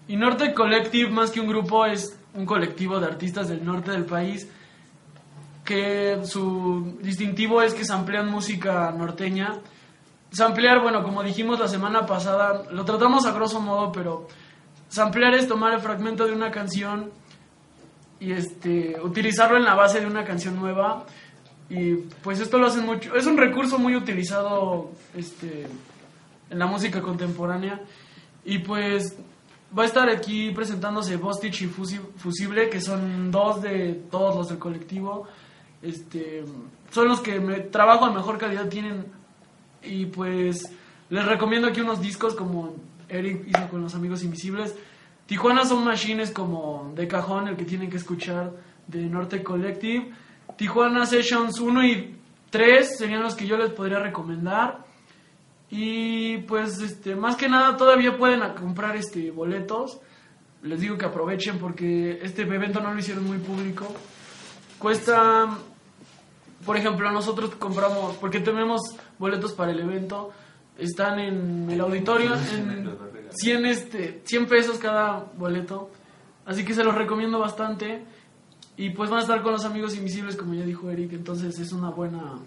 Y 0.09 0.17
Norte 0.17 0.53
Collective, 0.53 1.11
más 1.11 1.31
que 1.31 1.41
un 1.41 1.47
grupo, 1.47 1.87
es 1.87 2.19
un 2.35 2.45
colectivo 2.45 3.01
de 3.01 3.07
artistas 3.07 3.49
del 3.49 3.65
norte 3.65 3.93
del 3.93 4.05
país 4.05 4.49
que 5.65 6.19
su 6.25 6.99
distintivo 7.01 7.63
es 7.63 7.75
que 7.75 7.85
samplean 7.85 8.29
música 8.29 8.91
norteña. 8.91 9.61
Samplear, 10.33 10.81
bueno, 10.81 11.03
como 11.03 11.23
dijimos 11.23 11.59
la 11.59 11.67
semana 11.69 12.07
pasada, 12.07 12.63
lo 12.71 12.85
tratamos 12.85 13.27
a 13.27 13.33
grosso 13.33 13.61
modo, 13.61 13.91
pero 13.91 14.29
samplear 14.89 15.35
es 15.35 15.49
tomar 15.49 15.73
el 15.75 15.81
fragmento 15.81 16.25
de 16.27 16.33
una 16.33 16.51
canción 16.51 17.11
y 18.21 18.33
este 18.33 18.97
utilizarlo 19.03 19.57
en 19.57 19.65
la 19.65 19.75
base 19.75 20.01
de 20.01 20.07
una 20.07 20.25
canción 20.25 20.57
nueva. 20.59 21.05
Y 21.69 21.95
pues 22.23 22.41
esto 22.41 22.59
lo 22.59 22.67
hacen 22.67 22.85
mucho 22.87 23.15
es 23.15 23.27
un 23.27 23.37
recurso 23.37 23.79
muy 23.79 23.95
utilizado 23.97 24.91
este 25.17 25.67
en 26.49 26.59
la 26.59 26.67
música 26.67 27.01
contemporánea. 27.01 27.81
Y 28.45 28.59
pues 28.59 29.17
va 29.77 29.83
a 29.85 29.87
estar 29.87 30.09
aquí 30.09 30.51
presentándose 30.53 31.17
Bostich 31.17 31.63
y 31.63 31.69
Fusi- 31.69 32.01
Fusible 32.17 32.69
que 32.71 32.81
son 32.81 33.31
dos 33.31 33.63
de 33.63 33.95
todos 34.11 34.35
los 34.37 34.49
del 34.49 34.59
colectivo. 34.59 35.27
Este 35.83 36.45
son 36.91 37.09
los 37.09 37.21
que 37.21 37.39
me, 37.41 37.61
trabajo 37.61 38.05
a 38.05 38.11
mejor 38.13 38.37
calidad 38.39 38.69
tienen 38.69 39.07
y 39.83 40.07
pues 40.07 40.71
les 41.09 41.25
recomiendo 41.27 41.69
aquí 41.69 41.81
unos 41.81 42.01
discos 42.01 42.35
como 42.35 42.75
Eric 43.09 43.49
hizo 43.49 43.69
con 43.69 43.83
los 43.83 43.95
amigos 43.95 44.23
invisibles 44.23 44.75
Tijuana 45.31 45.65
son 45.65 45.85
machines 45.85 46.33
como 46.33 46.93
de 46.97 47.07
cajón, 47.07 47.47
el 47.47 47.57
que 47.57 47.65
tienen 47.65 47.89
que 47.89 47.99
escuchar 47.99 48.51
de 48.89 49.03
Norte 49.03 49.45
Collective. 49.45 50.11
Tijuana 50.57 51.07
Sessions 51.07 51.61
1 51.61 51.85
y 51.85 52.17
3 52.51 52.99
serían 52.99 53.23
los 53.23 53.37
que 53.37 53.47
yo 53.47 53.57
les 53.57 53.71
podría 53.71 54.01
recomendar. 54.01 54.85
Y 55.71 56.39
pues 56.39 56.81
este, 56.81 57.15
más 57.15 57.37
que 57.37 57.49
nada 57.49 57.77
todavía 57.77 58.19
pueden 58.19 58.41
comprar 58.55 58.97
este 58.97 59.31
boletos. 59.31 60.01
Les 60.65 60.81
digo 60.81 60.99
que 60.99 61.07
aprovechen 61.07 61.61
porque 61.61 62.19
este 62.25 62.43
evento 62.43 62.81
no 62.81 62.93
lo 62.93 62.99
hicieron 62.99 63.25
muy 63.25 63.39
público. 63.39 63.87
Cuesta 64.81 65.49
por 66.65 66.77
ejemplo, 66.77 67.11
nosotros 67.11 67.55
compramos, 67.57 68.17
porque 68.17 68.41
tenemos 68.41 68.81
boletos 69.19 69.53
para 69.53 69.73
el 69.73 69.81
evento, 69.81 70.31
están 70.79 71.19
en 71.19 71.71
el 71.71 71.81
auditorio 71.81 72.35
en 72.35 72.91
100, 73.33 73.67
este, 73.67 74.23
100 74.25 74.47
pesos 74.47 74.79
cada 74.79 75.27
boleto, 75.37 75.91
así 76.47 76.65
que 76.65 76.75
se 76.75 76.85
los 76.85 76.95
recomiendo 76.95 77.39
bastante. 77.39 78.05
Y 78.77 78.91
pues 78.91 79.11
van 79.11 79.19
a 79.19 79.23
estar 79.23 79.43
con 79.43 79.53
los 79.53 79.65
amigos 79.65 79.95
invisibles, 79.95 80.37
como 80.37 80.55
ya 80.55 80.65
dijo 80.65 80.89
Eric, 80.91 81.13
entonces 81.13 81.59
es 81.59 81.73
una 81.73 81.91
buena 81.91 82.39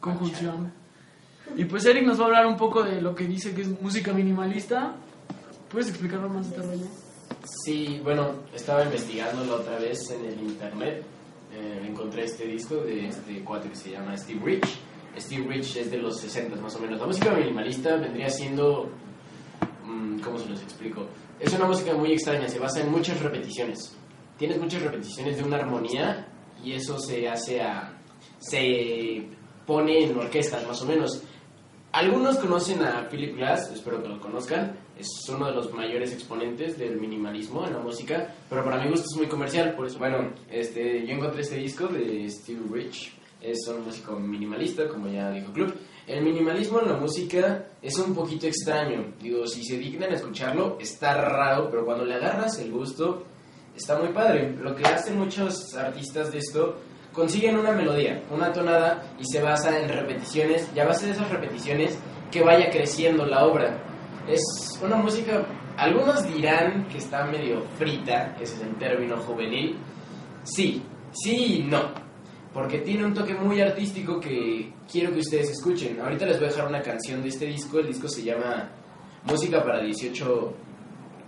conjunción. 0.00 0.72
Y 1.56 1.64
pues 1.64 1.84
Eric 1.86 2.04
nos 2.04 2.18
va 2.18 2.24
a 2.24 2.26
hablar 2.26 2.46
un 2.46 2.56
poco 2.56 2.82
de 2.82 3.00
lo 3.00 3.14
que 3.14 3.26
dice 3.26 3.54
que 3.54 3.62
es 3.62 3.80
música 3.80 4.12
minimalista. 4.12 4.94
¿Puedes 5.70 5.88
explicarlo 5.88 6.28
más 6.28 6.46
este 6.46 6.62
rollo? 6.62 6.86
Sí, 7.64 8.00
bueno, 8.02 8.30
estaba 8.54 8.84
investigando 8.84 9.44
la 9.44 9.54
otra 9.54 9.78
vez 9.78 10.10
en 10.10 10.24
el 10.24 10.40
internet. 10.42 11.04
Eh, 11.54 11.86
encontré 11.88 12.24
este 12.24 12.46
disco 12.46 12.76
de 12.76 13.06
este 13.08 13.44
cuate 13.44 13.68
que 13.68 13.76
se 13.76 13.90
llama 13.92 14.16
Steve 14.16 14.40
Rich. 14.44 14.78
Steve 15.16 15.46
Rich 15.46 15.76
es 15.76 15.90
de 15.90 15.98
los 15.98 16.20
60 16.20 16.56
más 16.56 16.74
o 16.74 16.80
menos. 16.80 16.98
La 17.00 17.06
música 17.06 17.30
minimalista 17.32 17.96
vendría 17.96 18.28
siendo. 18.28 18.90
mm, 19.84 20.18
¿Cómo 20.20 20.38
se 20.38 20.48
los 20.48 20.60
explico? 20.62 21.06
Es 21.38 21.52
una 21.54 21.66
música 21.66 21.94
muy 21.94 22.12
extraña, 22.12 22.48
se 22.48 22.58
basa 22.58 22.80
en 22.80 22.90
muchas 22.90 23.20
repeticiones. 23.20 23.96
Tienes 24.36 24.58
muchas 24.58 24.82
repeticiones 24.82 25.36
de 25.36 25.44
una 25.44 25.56
armonía 25.58 26.26
y 26.62 26.72
eso 26.72 26.98
se 26.98 27.28
hace 27.28 27.62
a. 27.62 27.92
se 28.38 29.28
pone 29.66 30.04
en 30.04 30.18
orquestas 30.18 30.66
más 30.66 30.82
o 30.82 30.86
menos. 30.86 31.22
algunos 31.92 32.38
conocen 32.38 32.82
a 32.82 33.08
Philip 33.08 33.36
Glass, 33.36 33.70
espero 33.72 34.02
que 34.02 34.08
lo 34.08 34.20
conozcan. 34.20 34.76
Es 34.98 35.08
uno 35.28 35.46
de 35.46 35.52
los 35.52 35.72
mayores 35.72 36.12
exponentes 36.12 36.78
del 36.78 37.00
minimalismo 37.00 37.66
en 37.66 37.72
la 37.72 37.80
música, 37.80 38.34
pero 38.48 38.64
para 38.64 38.82
mi 38.82 38.90
gusto 38.90 39.06
es 39.10 39.16
muy 39.16 39.26
comercial, 39.26 39.74
por 39.74 39.86
eso. 39.86 39.98
Bueno, 39.98 40.30
este, 40.48 41.04
yo 41.06 41.14
encontré 41.14 41.40
este 41.40 41.56
disco 41.56 41.88
de 41.88 42.28
Steve 42.30 42.60
Rich. 42.70 43.12
Es 43.40 43.66
un 43.68 43.84
músico 43.84 44.18
minimalista, 44.18 44.88
como 44.88 45.08
ya 45.08 45.30
dijo 45.30 45.52
Club. 45.52 45.74
El 46.06 46.22
minimalismo 46.22 46.80
en 46.80 46.88
la 46.88 46.96
música 46.96 47.66
es 47.82 47.98
un 47.98 48.14
poquito 48.14 48.46
extraño. 48.46 49.14
Digo, 49.20 49.46
si 49.46 49.64
se 49.64 49.78
dignan 49.78 50.12
a 50.12 50.16
escucharlo, 50.16 50.78
está 50.80 51.14
raro, 51.14 51.68
pero 51.70 51.84
cuando 51.84 52.04
le 52.04 52.14
agarras 52.14 52.58
el 52.58 52.70
gusto, 52.70 53.24
está 53.76 53.98
muy 53.98 54.08
padre. 54.08 54.54
Lo 54.60 54.76
que 54.76 54.84
hacen 54.84 55.18
muchos 55.18 55.74
artistas 55.74 56.30
de 56.30 56.38
esto, 56.38 56.76
consiguen 57.12 57.58
una 57.58 57.72
melodía, 57.72 58.22
una 58.30 58.52
tonada, 58.52 59.14
y 59.18 59.24
se 59.24 59.42
basa 59.42 59.78
en 59.80 59.88
repeticiones, 59.88 60.68
y 60.74 60.80
a 60.80 60.86
base 60.86 61.06
de 61.06 61.12
esas 61.12 61.30
repeticiones, 61.30 61.98
que 62.30 62.42
vaya 62.42 62.70
creciendo 62.70 63.24
la 63.26 63.46
obra. 63.46 63.93
Es 64.28 64.42
una 64.82 64.96
música, 64.96 65.44
algunos 65.76 66.26
dirán 66.26 66.86
que 66.88 66.98
está 66.98 67.24
medio 67.26 67.62
frita, 67.78 68.36
ese 68.40 68.56
es 68.56 68.62
el 68.62 68.74
término 68.76 69.16
juvenil. 69.18 69.76
Sí, 70.44 70.82
sí 71.12 71.58
y 71.58 71.62
no. 71.64 71.90
Porque 72.52 72.78
tiene 72.78 73.04
un 73.04 73.12
toque 73.12 73.34
muy 73.34 73.60
artístico 73.60 74.20
que 74.20 74.72
quiero 74.90 75.12
que 75.12 75.20
ustedes 75.20 75.50
escuchen. 75.50 76.00
Ahorita 76.00 76.24
les 76.26 76.38
voy 76.38 76.46
a 76.46 76.50
dejar 76.50 76.68
una 76.68 76.80
canción 76.80 77.22
de 77.22 77.28
este 77.28 77.46
disco. 77.46 77.80
El 77.80 77.88
disco 77.88 78.08
se 78.08 78.22
llama 78.22 78.70
Música 79.24 79.62
para 79.62 79.82
18 79.82 80.54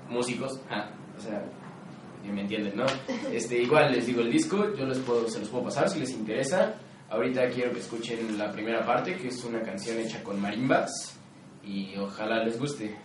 músicos. 0.08 0.60
Ah, 0.70 0.88
o 1.18 1.20
sea, 1.20 1.44
me 2.32 2.42
entienden, 2.42 2.76
¿no? 2.76 2.86
Este, 3.32 3.62
igual 3.62 3.92
les 3.92 4.06
digo 4.06 4.20
el 4.20 4.30
disco, 4.30 4.74
yo 4.76 4.86
les 4.86 4.98
puedo, 4.98 5.28
se 5.28 5.40
los 5.40 5.48
puedo 5.48 5.64
pasar 5.64 5.88
si 5.88 6.00
les 6.00 6.10
interesa. 6.10 6.74
Ahorita 7.08 7.48
quiero 7.50 7.72
que 7.72 7.80
escuchen 7.80 8.36
la 8.36 8.50
primera 8.50 8.84
parte, 8.84 9.16
que 9.16 9.28
es 9.28 9.44
una 9.44 9.62
canción 9.62 9.98
hecha 9.98 10.22
con 10.22 10.40
marimbas. 10.40 11.15
Y 11.66 11.96
ojalá 11.98 12.44
les 12.44 12.58
guste. 12.58 12.96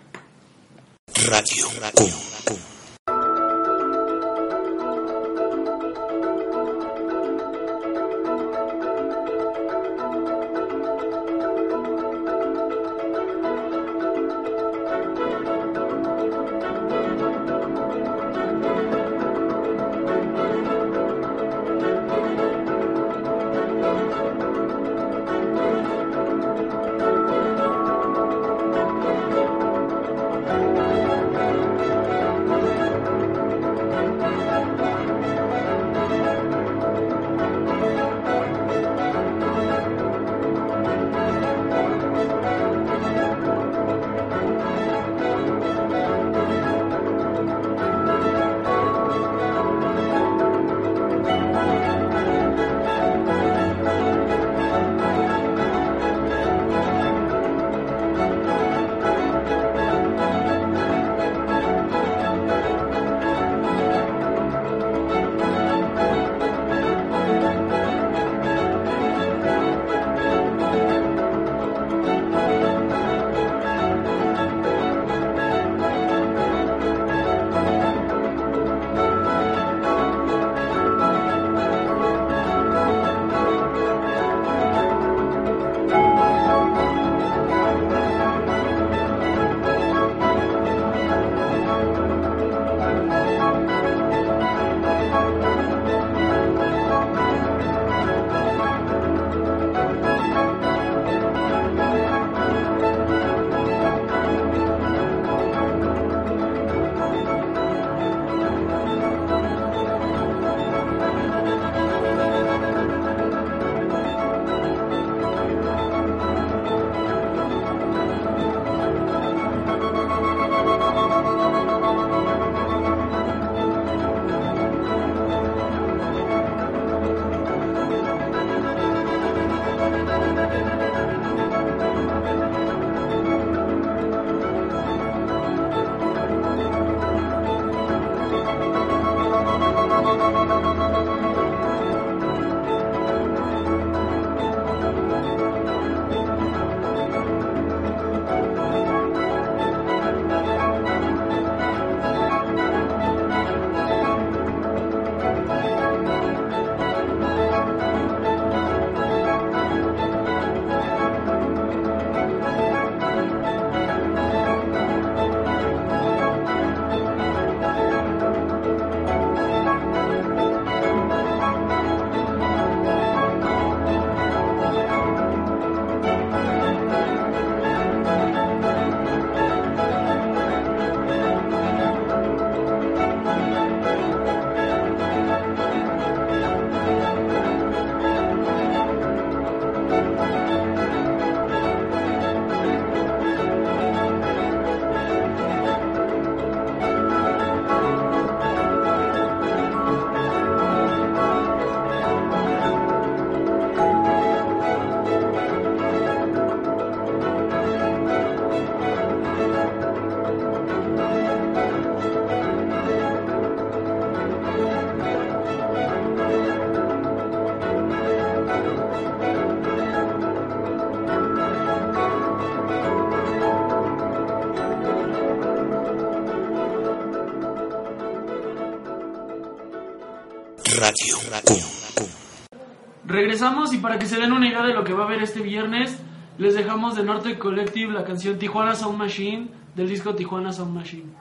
Y 233.71 233.77
para 233.80 233.97
que 233.97 234.06
se 234.06 234.17
den 234.17 234.34
una 234.34 234.47
idea 234.47 234.62
de 234.62 234.73
lo 234.73 234.84
que 234.84 234.93
va 234.93 235.04
a 235.04 235.08
haber 235.08 235.23
este 235.23 235.41
viernes, 235.41 235.97
Les 236.38 236.54
dejamos 236.54 236.95
de 236.95 237.04
Norte 237.04 237.38
Collective 237.38 237.91
la 237.91 238.04
canción 238.04 238.38
Tijuana 238.38 238.75
Sound 238.75 238.97
Machine 238.97 239.47
del 239.75 239.89
disco 239.89 240.15
Tijuana 240.15 240.54
Sound 240.54 240.73
Machine. 240.73 241.12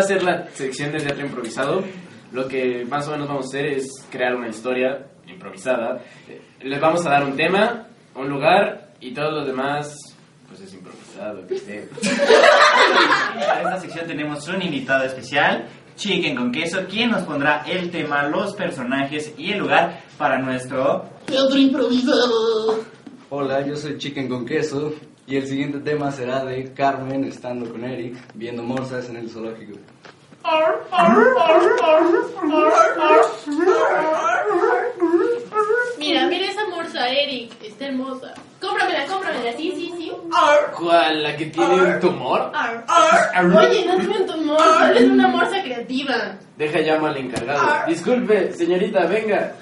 A 0.00 0.02
ser 0.02 0.22
la 0.22 0.46
sección 0.54 0.92
de 0.92 0.98
teatro 0.98 1.26
improvisado. 1.26 1.84
Lo 2.32 2.48
que 2.48 2.86
más 2.88 3.06
o 3.08 3.12
menos 3.12 3.28
vamos 3.28 3.46
a 3.46 3.48
hacer 3.48 3.66
es 3.66 4.06
crear 4.10 4.34
una 4.34 4.48
historia 4.48 5.06
improvisada. 5.26 6.00
Les 6.62 6.80
vamos 6.80 7.04
a 7.06 7.10
dar 7.10 7.24
un 7.24 7.36
tema, 7.36 7.86
un 8.14 8.28
lugar 8.28 8.92
y 9.00 9.12
todo 9.12 9.30
lo 9.30 9.44
demás, 9.44 9.94
pues 10.48 10.60
es 10.62 10.72
improvisado. 10.72 11.46
que. 11.46 11.88
Para 13.46 13.62
esta 13.62 13.80
sección 13.80 14.06
tenemos 14.06 14.48
un 14.48 14.62
invitado 14.62 15.04
especial, 15.04 15.68
Chicken 15.96 16.34
con 16.34 16.50
queso, 16.50 16.86
quien 16.88 17.10
nos 17.10 17.24
pondrá 17.24 17.64
el 17.66 17.90
tema, 17.90 18.26
los 18.28 18.54
personajes 18.54 19.34
y 19.36 19.52
el 19.52 19.58
lugar 19.58 20.00
para 20.16 20.38
nuestro... 20.38 21.04
Teatro 21.26 21.58
improvisado. 21.58 22.84
Hola, 23.28 23.66
yo 23.66 23.76
soy 23.76 23.98
Chicken 23.98 24.28
con 24.28 24.46
Queso 24.46 24.94
y 25.30 25.36
el 25.36 25.46
siguiente 25.46 25.78
tema 25.78 26.10
será 26.10 26.44
de 26.44 26.72
Carmen 26.74 27.22
estando 27.22 27.70
con 27.70 27.84
Eric 27.84 28.16
viendo 28.34 28.64
morsas 28.64 29.08
en 29.08 29.16
el 29.16 29.30
zoológico. 29.30 29.78
Mira, 35.98 36.26
mira 36.26 36.46
esa 36.46 36.66
morsa, 36.68 37.08
Eric. 37.08 37.52
Está 37.62 37.86
hermosa. 37.86 38.34
Cómpramela, 38.60 39.06
cómpramela. 39.06 39.52
Sí, 39.52 39.72
sí, 39.76 39.94
sí. 39.96 40.12
¿Cuál? 40.76 41.22
¿La 41.22 41.36
que 41.36 41.46
tiene 41.46 41.74
un 41.74 42.00
tumor? 42.00 42.50
Oye, 43.56 43.86
no 43.86 43.98
tiene 43.98 44.18
un 44.18 44.26
tumor. 44.26 44.96
Es 44.96 45.04
una 45.04 45.28
morsa 45.28 45.62
creativa. 45.62 46.38
Deja 46.56 46.80
llamo 46.80 47.06
al 47.06 47.16
encargado. 47.18 47.86
Disculpe, 47.86 48.52
señorita, 48.52 49.06
venga. 49.06 49.54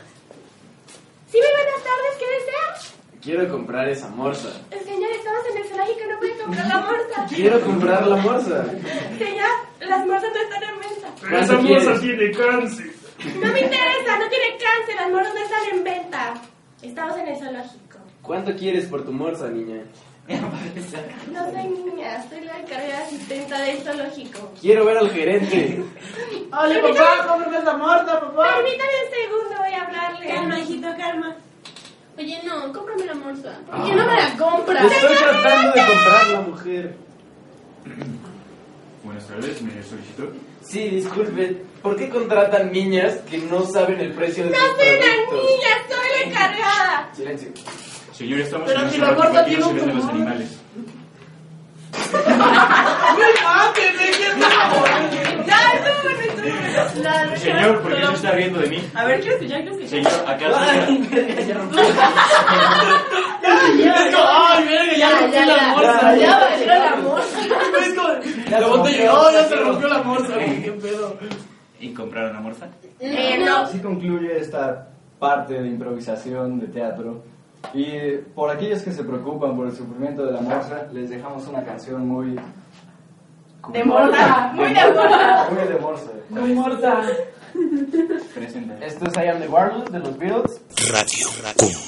Sí, 1.31 1.37
muy 1.37 1.51
buenas 1.51 1.85
tardes, 1.85 2.17
¿qué 2.19 2.25
desea? 2.39 2.98
Quiero 3.23 3.49
comprar 3.49 3.89
esa 3.89 4.09
morsa. 4.09 4.49
El 4.71 4.81
señor, 4.81 5.11
estamos 5.11 5.43
en 5.51 5.57
el 5.59 5.65
zoológico, 5.65 6.01
no 6.11 6.19
puede 6.19 6.39
comprar 6.39 6.67
la 6.69 6.81
morsa. 6.81 7.27
Quiero 7.29 7.61
comprar 7.61 8.07
la 8.07 8.17
morsa. 8.17 8.65
Señor, 9.19 9.49
las 9.81 10.07
morsas 10.07 10.31
no 10.33 10.41
están 10.41 10.63
en 10.63 10.79
venta. 10.79 11.09
¿Cuánto 11.29 11.59
quieres? 11.67 12.01
tiene 12.01 12.31
cáncer. 12.31 12.87
No 13.41 13.53
me 13.53 13.61
interesa, 13.61 14.19
no 14.19 14.29
tiene 14.29 14.57
cáncer, 14.59 14.95
las 14.97 15.11
morsas 15.11 15.35
no 15.35 15.41
están 15.41 15.65
en 15.79 15.85
venta. 15.85 16.35
Estamos 16.83 17.19
en 17.19 17.29
el 17.29 17.37
zoológico. 17.37 17.99
¿Cuánto 18.23 18.55
quieres 18.55 18.87
por 18.87 19.05
tu 19.05 19.13
morsa, 19.13 19.49
niña? 19.49 19.83
No 20.29 21.51
soy 21.51 21.69
niña, 21.69 22.23
soy 22.29 22.43
la 22.43 22.59
encargada 22.61 22.99
asistenta 23.05 23.59
del 23.63 23.79
zoológico. 23.79 24.53
Quiero 24.61 24.85
ver 24.85 24.99
al 24.99 25.11
gerente. 25.11 25.83
Ole, 26.53 26.81
papá, 26.83 27.27
cómprame 27.27 27.59
esa 27.59 27.77
morsa, 27.77 28.21
papá. 28.21 28.55
Permítame 28.57 28.91
un 29.05 29.11
segundo, 29.11 29.57
voy 29.59 29.73
a 29.73 29.85
hablarle. 29.85 30.27
Calma, 30.27 30.61
hijito, 30.61 30.89
calma. 30.99 31.37
Oye, 32.19 32.41
no, 32.45 32.73
cómprame 32.73 33.05
la 33.07 33.15
morsa. 33.15 33.61
¿Por 33.71 33.85
qué 33.87 33.95
no 33.95 34.07
me 34.07 34.17
la 34.17 34.37
compras? 34.37 34.85
Estoy 34.93 35.17
tratando 35.17 35.73
de 35.73 35.87
comprar 35.87 36.27
la 36.33 36.41
mujer. 36.41 36.97
Buenas 39.05 39.27
tardes, 39.27 39.63
¿me 39.63 39.83
solicitó? 39.83 40.33
Sí, 40.63 40.89
disculpe. 40.89 41.63
¿Por 41.83 41.97
qué 41.97 42.09
contratan 42.09 42.73
niñas 42.73 43.19
que 43.31 43.39
no 43.39 43.65
saben 43.65 44.01
el 44.01 44.13
precio 44.15 44.45
de 44.45 44.51
No 44.51 44.57
sus 44.57 44.67
soy 44.77 44.89
una 44.89 44.99
productos? 45.29 45.51
niña, 45.51 45.69
soy 45.89 46.09
la 46.19 46.29
encargada. 46.29 47.09
Silencio. 47.15 47.49
Señor, 48.13 48.41
estamos 48.41 48.67
Pero 48.67 48.81
en 48.83 48.91
si 48.91 48.99
¡Me 52.13 53.29
mate! 53.45 53.93
¡Me 53.97 54.09
La 57.03 57.37
Señor, 57.37 57.81
¿por 57.83 57.95
qué 57.95 58.07
se 58.07 58.13
está 58.15 58.31
riendo 58.33 58.59
de 58.61 58.69
mí? 58.69 58.83
A 58.95 59.05
ver, 59.05 59.21
creo 59.21 59.39
que 59.39 59.49
ya, 59.49 59.61
creo 59.63 59.77
que 59.77 59.83
ya. 59.85 59.89
Señor, 59.89 60.13
¿acaso? 60.27 60.57
Ay, 60.59 61.07
verga, 61.11 61.43
ya 61.49 61.55
rompí. 61.55 61.77
ya, 63.83 63.95
es 63.95 64.15
como, 64.15 64.29
ay, 64.29 64.65
verga, 64.65 64.97
ya 64.97 65.11
rompí 65.19 65.37
la 65.47 65.69
morsa. 65.69 66.17
Ya 66.17 66.41
rompió 66.41 66.67
la 66.67 66.97
morsa. 66.97 67.39
Es 68.21 68.51
la 68.51 68.61
bota 68.69 68.91
llegó, 68.91 69.31
ya 69.33 69.45
se 69.45 69.57
rompió 69.57 69.89
la 69.89 70.03
morsa. 70.03 70.39
¿Qué 70.39 70.73
pedo? 70.83 71.17
¿Y 71.81 71.93
compraron 71.95 72.33
la 72.35 72.41
morsa? 72.41 72.69
Eh, 73.01 73.39
no. 73.45 73.57
Así 73.59 73.79
concluye 73.81 74.39
esta 74.39 74.89
parte 75.19 75.61
de 75.61 75.69
improvisación 75.69 76.59
de 76.61 76.69
teatro. 76.69 77.23
Y 77.75 78.17
por 78.35 78.51
aquellos 78.51 78.83
que 78.83 78.93
se 78.93 79.05
preocupan 79.05 79.57
por 79.57 79.67
el 79.67 79.77
sufrimiento 79.77 80.25
de 80.25 80.33
la 80.33 80.41
moza, 80.41 80.87
les 80.93 81.11
dejamos 81.11 81.47
una 81.49 81.63
canción 81.65 82.07
muy... 82.07 82.39
De 83.73 83.85
morsa, 83.85 84.53
muy 84.55 84.73
de 84.73 84.93
morsa. 84.95 85.49
Muy 85.51 85.69
de 85.69 85.79
morsa. 85.79 86.11
Muy 86.31 86.55
morsa. 86.55 87.03
Esto 88.81 89.07
es 89.07 89.17
I 89.17 89.29
Am 89.29 89.41
The 89.41 89.49
Warlord 89.49 89.91
de 89.91 89.99
los 89.99 90.17
Beatles. 90.19 90.61
Radio, 90.91 91.29
radio. 91.43 91.88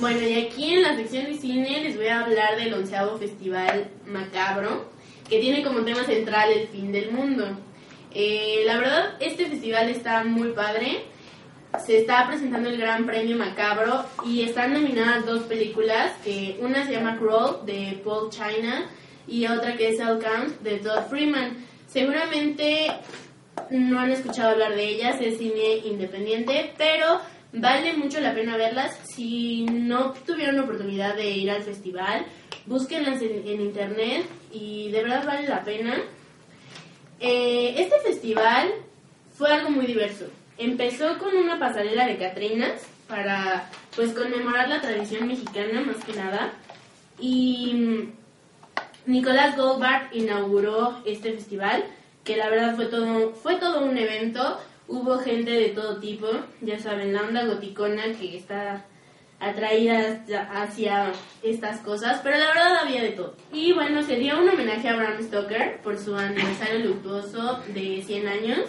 Bueno, 0.00 0.20
y 0.26 0.34
aquí 0.40 0.74
en 0.74 0.82
la 0.82 0.96
sección 0.96 1.26
de 1.26 1.34
cine 1.34 1.82
les 1.82 1.96
voy 1.96 2.06
a 2.06 2.20
hablar 2.20 2.56
del 2.56 2.72
onceavo 2.74 3.18
Festival 3.18 3.90
Macabro, 4.06 4.90
que 5.28 5.38
tiene 5.38 5.62
como 5.62 5.82
tema 5.82 6.04
central 6.04 6.50
el 6.50 6.68
fin 6.68 6.92
del 6.92 7.12
mundo. 7.12 7.46
Eh, 8.14 8.62
la 8.66 8.78
verdad, 8.78 9.16
este 9.20 9.46
festival 9.46 9.88
está 9.88 10.24
muy 10.24 10.52
padre. 10.52 11.04
Se 11.86 11.98
está 11.98 12.26
presentando 12.26 12.68
el 12.68 12.76
Gran 12.76 13.06
Premio 13.06 13.36
Macabro 13.36 14.04
y 14.26 14.42
están 14.42 14.74
nominadas 14.74 15.24
dos 15.24 15.44
películas, 15.44 16.12
que 16.22 16.58
una 16.60 16.86
se 16.86 16.92
llama 16.92 17.18
Crawl 17.18 17.64
de 17.64 18.00
Paul 18.04 18.28
China 18.28 18.90
y 19.26 19.46
otra 19.46 19.76
que 19.76 19.90
es 19.90 20.00
Hell 20.00 20.18
Counts 20.18 20.62
de 20.62 20.78
Todd 20.78 21.08
Freeman. 21.08 21.64
Seguramente 21.86 22.92
no 23.70 24.00
han 24.00 24.10
escuchado 24.10 24.50
hablar 24.50 24.74
de 24.74 24.86
ellas, 24.86 25.16
es 25.20 25.38
cine 25.38 25.78
independiente, 25.84 26.74
pero 26.76 27.20
vale 27.52 27.94
mucho 27.94 28.20
la 28.20 28.34
pena 28.34 28.56
verlas. 28.56 28.98
Si 29.14 29.64
no 29.64 30.12
tuvieron 30.26 30.60
oportunidad 30.60 31.16
de 31.16 31.30
ir 31.30 31.50
al 31.50 31.62
festival, 31.62 32.26
búsquenlas 32.66 33.20
en, 33.22 33.46
en 33.46 33.60
internet 33.60 34.26
y 34.52 34.90
de 34.90 35.02
verdad 35.02 35.26
vale 35.26 35.48
la 35.48 35.64
pena. 35.64 35.96
Eh, 37.20 37.74
este 37.78 38.00
festival 38.00 38.72
fue 39.36 39.52
algo 39.52 39.70
muy 39.70 39.86
diverso. 39.86 40.26
Empezó 40.58 41.18
con 41.18 41.36
una 41.36 41.58
pasarela 41.58 42.06
de 42.06 42.18
Catrinas 42.18 42.86
para 43.08 43.70
pues 43.94 44.12
conmemorar 44.12 44.68
la 44.68 44.80
tradición 44.80 45.28
mexicana 45.28 45.82
más 45.82 46.02
que 46.04 46.14
nada 46.14 46.52
y 47.18 48.08
Nicolás 49.06 49.56
Goldberg 49.56 50.08
inauguró 50.12 51.02
este 51.04 51.32
festival 51.32 51.84
que 52.24 52.36
la 52.36 52.48
verdad 52.48 52.76
fue 52.76 52.86
todo 52.86 53.32
fue 53.34 53.56
todo 53.56 53.84
un 53.84 53.98
evento 53.98 54.60
hubo 54.88 55.18
gente 55.18 55.50
de 55.50 55.68
todo 55.70 55.98
tipo 55.98 56.28
ya 56.60 56.78
saben 56.78 57.12
la 57.12 57.22
onda 57.22 57.44
goticona 57.46 58.04
que 58.18 58.36
está 58.36 58.84
atraída 59.40 60.24
hacia- 60.52 61.12
estas 61.42 61.80
cosas 61.80 62.20
pero 62.22 62.38
la 62.38 62.46
verdad 62.48 62.76
había 62.84 63.02
de 63.02 63.10
todo 63.10 63.34
y 63.52 63.72
bueno 63.72 64.02
se 64.02 64.16
dio 64.16 64.38
un 64.40 64.48
homenaje 64.48 64.88
a 64.88 64.96
Bram 64.96 65.20
Stoker 65.22 65.80
por 65.82 65.98
su 65.98 66.16
aniversario 66.16 66.78
luctuoso 66.86 67.60
de 67.74 68.02
100 68.06 68.28
años 68.28 68.60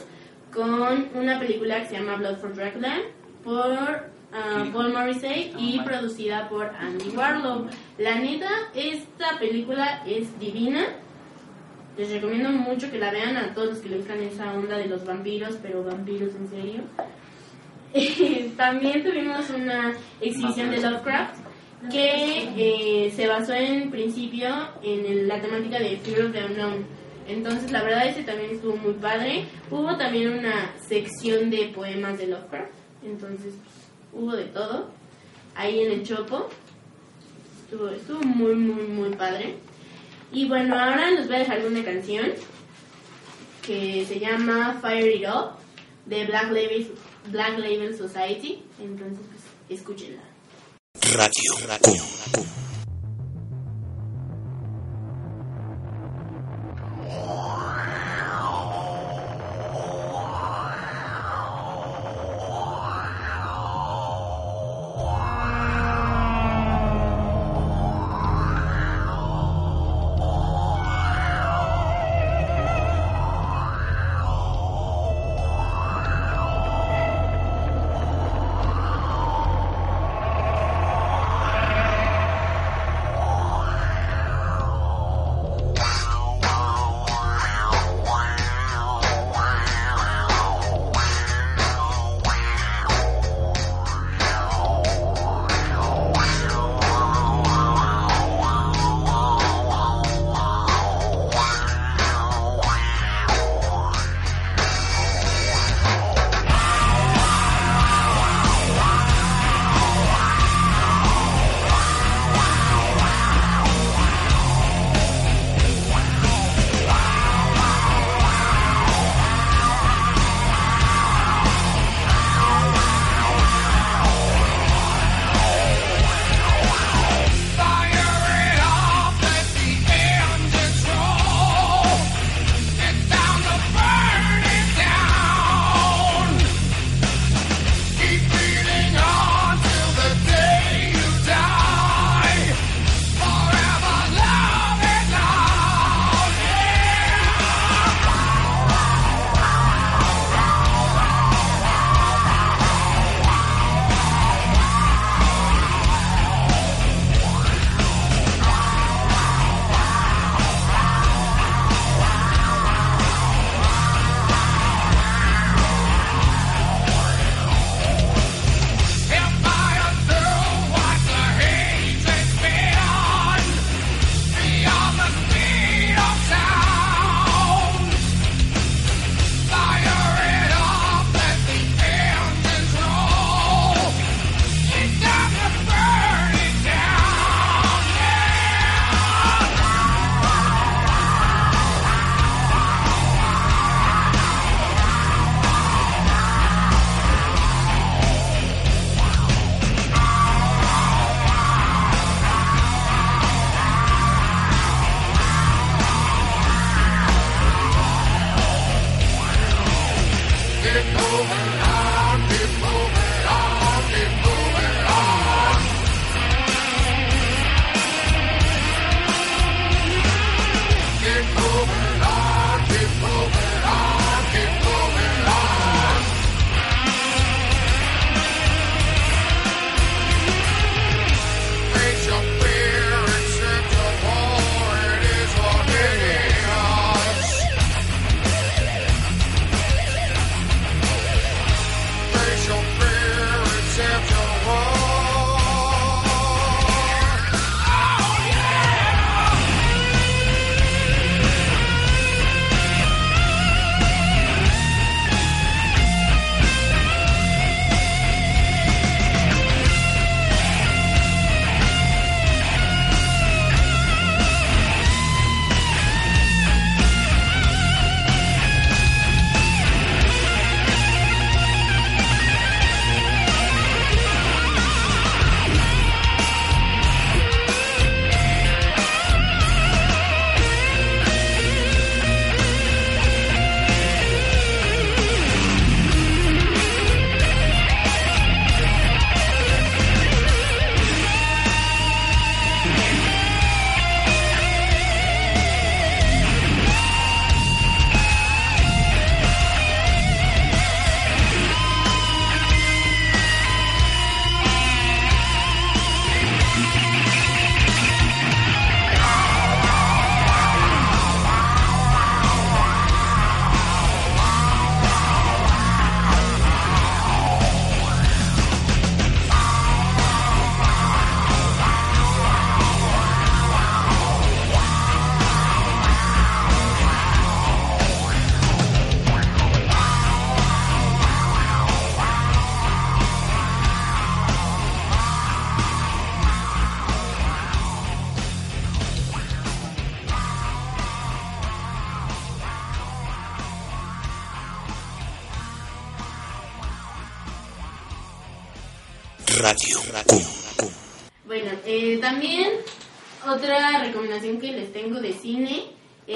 con 0.54 1.10
una 1.16 1.40
película 1.40 1.82
que 1.82 1.88
se 1.90 1.96
llama 1.98 2.16
Blood 2.16 2.38
for 2.38 2.56
Dracula 2.56 2.96
por 3.44 4.12
ah, 4.34 4.66
Paul 4.72 4.94
Morrissey 4.94 5.54
y 5.58 5.80
producida 5.82 6.48
por 6.50 6.66
Andy 6.80 7.10
Warlow. 7.10 7.68
La 7.98 8.16
neta, 8.16 8.50
esta 8.76 9.38
película 9.40 10.04
es 10.08 10.40
divina. 10.40 10.86
Les 11.98 12.12
recomiendo 12.12 12.50
mucho 12.50 12.90
que 12.90 12.98
la 12.98 13.12
vean 13.12 13.38
a 13.38 13.54
todos 13.54 13.70
los 13.70 13.78
que 13.80 13.90
le 13.90 13.98
gustan 13.98 14.20
esa 14.24 14.52
onda 14.54 14.78
de 14.78 14.88
los 14.88 15.06
vampiros, 15.06 15.58
pero 15.62 15.84
vampiros 15.84 16.34
en 16.36 16.50
serio. 16.50 16.82
También 18.58 19.04
tuvimos 19.04 19.50
una 19.52 19.94
exhibición 20.20 20.72
de 20.72 20.82
Lovecraft 20.82 21.36
que 21.92 22.50
eh, 23.06 23.12
se 23.16 23.28
basó 23.28 23.54
en 23.54 23.92
principio 23.92 24.48
en 24.82 25.06
el- 25.06 25.28
la 25.28 25.40
temática 25.42 25.80
de 25.80 25.98
Fear 25.98 26.26
of 26.28 26.32
the 26.32 26.46
Unknown. 26.46 26.86
Entonces, 27.28 27.72
la 27.72 27.84
verdad, 27.84 28.08
ese 28.08 28.24
también 28.24 28.52
estuvo 28.52 28.76
muy 28.78 28.94
padre. 28.94 29.46
Hubo 29.70 29.96
también 29.98 30.30
una 30.40 30.72
sección 30.88 31.50
de 31.50 31.68
poemas 31.76 32.18
de 32.18 32.28
Lovecraft. 32.28 32.72
Entonces, 33.06 33.54
pues, 33.64 34.24
hubo 34.24 34.32
de 34.36 34.46
todo. 34.46 34.90
Ahí 35.56 35.82
en 35.82 35.92
el 35.92 36.04
Chopo. 36.04 36.50
Estuvo, 37.66 37.90
estuvo 37.90 38.22
muy, 38.24 38.56
muy, 38.56 38.84
muy 38.88 39.10
padre. 39.16 39.56
Y 40.34 40.48
bueno, 40.48 40.78
ahora 40.78 41.12
nos 41.12 41.28
voy 41.28 41.36
a 41.36 41.40
dejar 41.40 41.64
una 41.64 41.84
canción 41.86 42.32
que 43.62 44.04
se 44.08 44.20
llama 44.20 44.80
Fire 44.82 45.16
It 45.16 45.28
Up 45.28 45.52
de 46.08 46.26
Black 46.26 46.52
Label, 46.52 47.96
Society. 47.96 48.64
Entonces, 48.82 49.20
pues, 49.68 49.80
escúchenla. 49.80 50.24
Radio. 51.14 51.68
Radio 51.68 52.63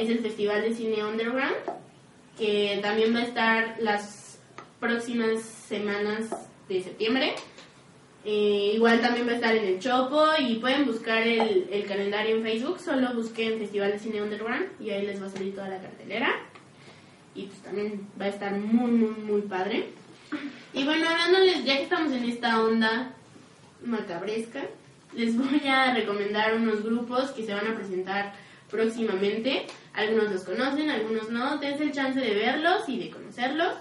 es 0.08 0.18
el 0.18 0.24
Festival 0.24 0.62
de 0.62 0.74
Cine 0.74 1.04
Underground, 1.04 1.56
que 2.38 2.80
también 2.82 3.14
va 3.14 3.20
a 3.20 3.24
estar 3.24 3.76
las 3.80 4.40
próximas 4.80 5.42
semanas 5.42 6.30
de 6.70 6.82
septiembre. 6.82 7.36
Eh, 8.24 8.72
igual 8.76 9.02
también 9.02 9.28
va 9.28 9.32
a 9.32 9.36
estar 9.36 9.56
en 9.56 9.66
el 9.66 9.80
Chopo 9.80 10.26
y 10.40 10.56
pueden 10.56 10.86
buscar 10.86 11.20
el, 11.20 11.68
el 11.72 11.86
calendario 11.86 12.38
en 12.38 12.44
Facebook, 12.44 12.80
solo 12.80 13.14
busquen 13.14 13.60
Festival 13.60 13.92
de 13.92 14.00
Cine 14.00 14.22
Underground 14.22 14.68
y 14.80 14.90
ahí 14.90 15.06
les 15.06 15.22
va 15.22 15.28
a 15.28 15.30
salir 15.30 15.54
toda 15.54 15.70
la 15.70 15.82
cartelera. 15.82 16.30
Y 17.36 17.44
pues 17.44 17.60
también 17.60 18.08
va 18.20 18.26
a 18.26 18.30
estar 18.30 18.54
muy, 18.58 18.92
muy, 18.92 19.10
muy 19.10 19.42
padre. 19.42 19.90
Y 20.74 20.84
bueno, 20.84 21.08
hablándoles, 21.08 21.64
ya 21.64 21.78
que 21.78 21.84
estamos 21.84 22.12
en 22.12 22.24
esta 22.26 22.62
onda 22.62 23.14
macabresca, 23.86 24.64
les 25.14 25.38
voy 25.38 25.68
a 25.68 25.94
recomendar 25.94 26.56
unos 26.56 26.84
grupos 26.84 27.32
que 27.32 27.46
se 27.46 27.54
van 27.54 27.68
a 27.68 27.76
presentar 27.76 28.34
próximamente. 28.70 29.66
Algunos 29.98 30.32
los 30.32 30.44
conocen, 30.44 30.92
algunos 30.92 31.32
no. 31.32 31.58
Dense 31.58 31.84
el 31.84 31.92
chance 31.92 32.20
de 32.20 32.36
verlos 32.36 32.88
y 32.88 33.00
de 33.00 33.10
conocerlos. 33.10 33.74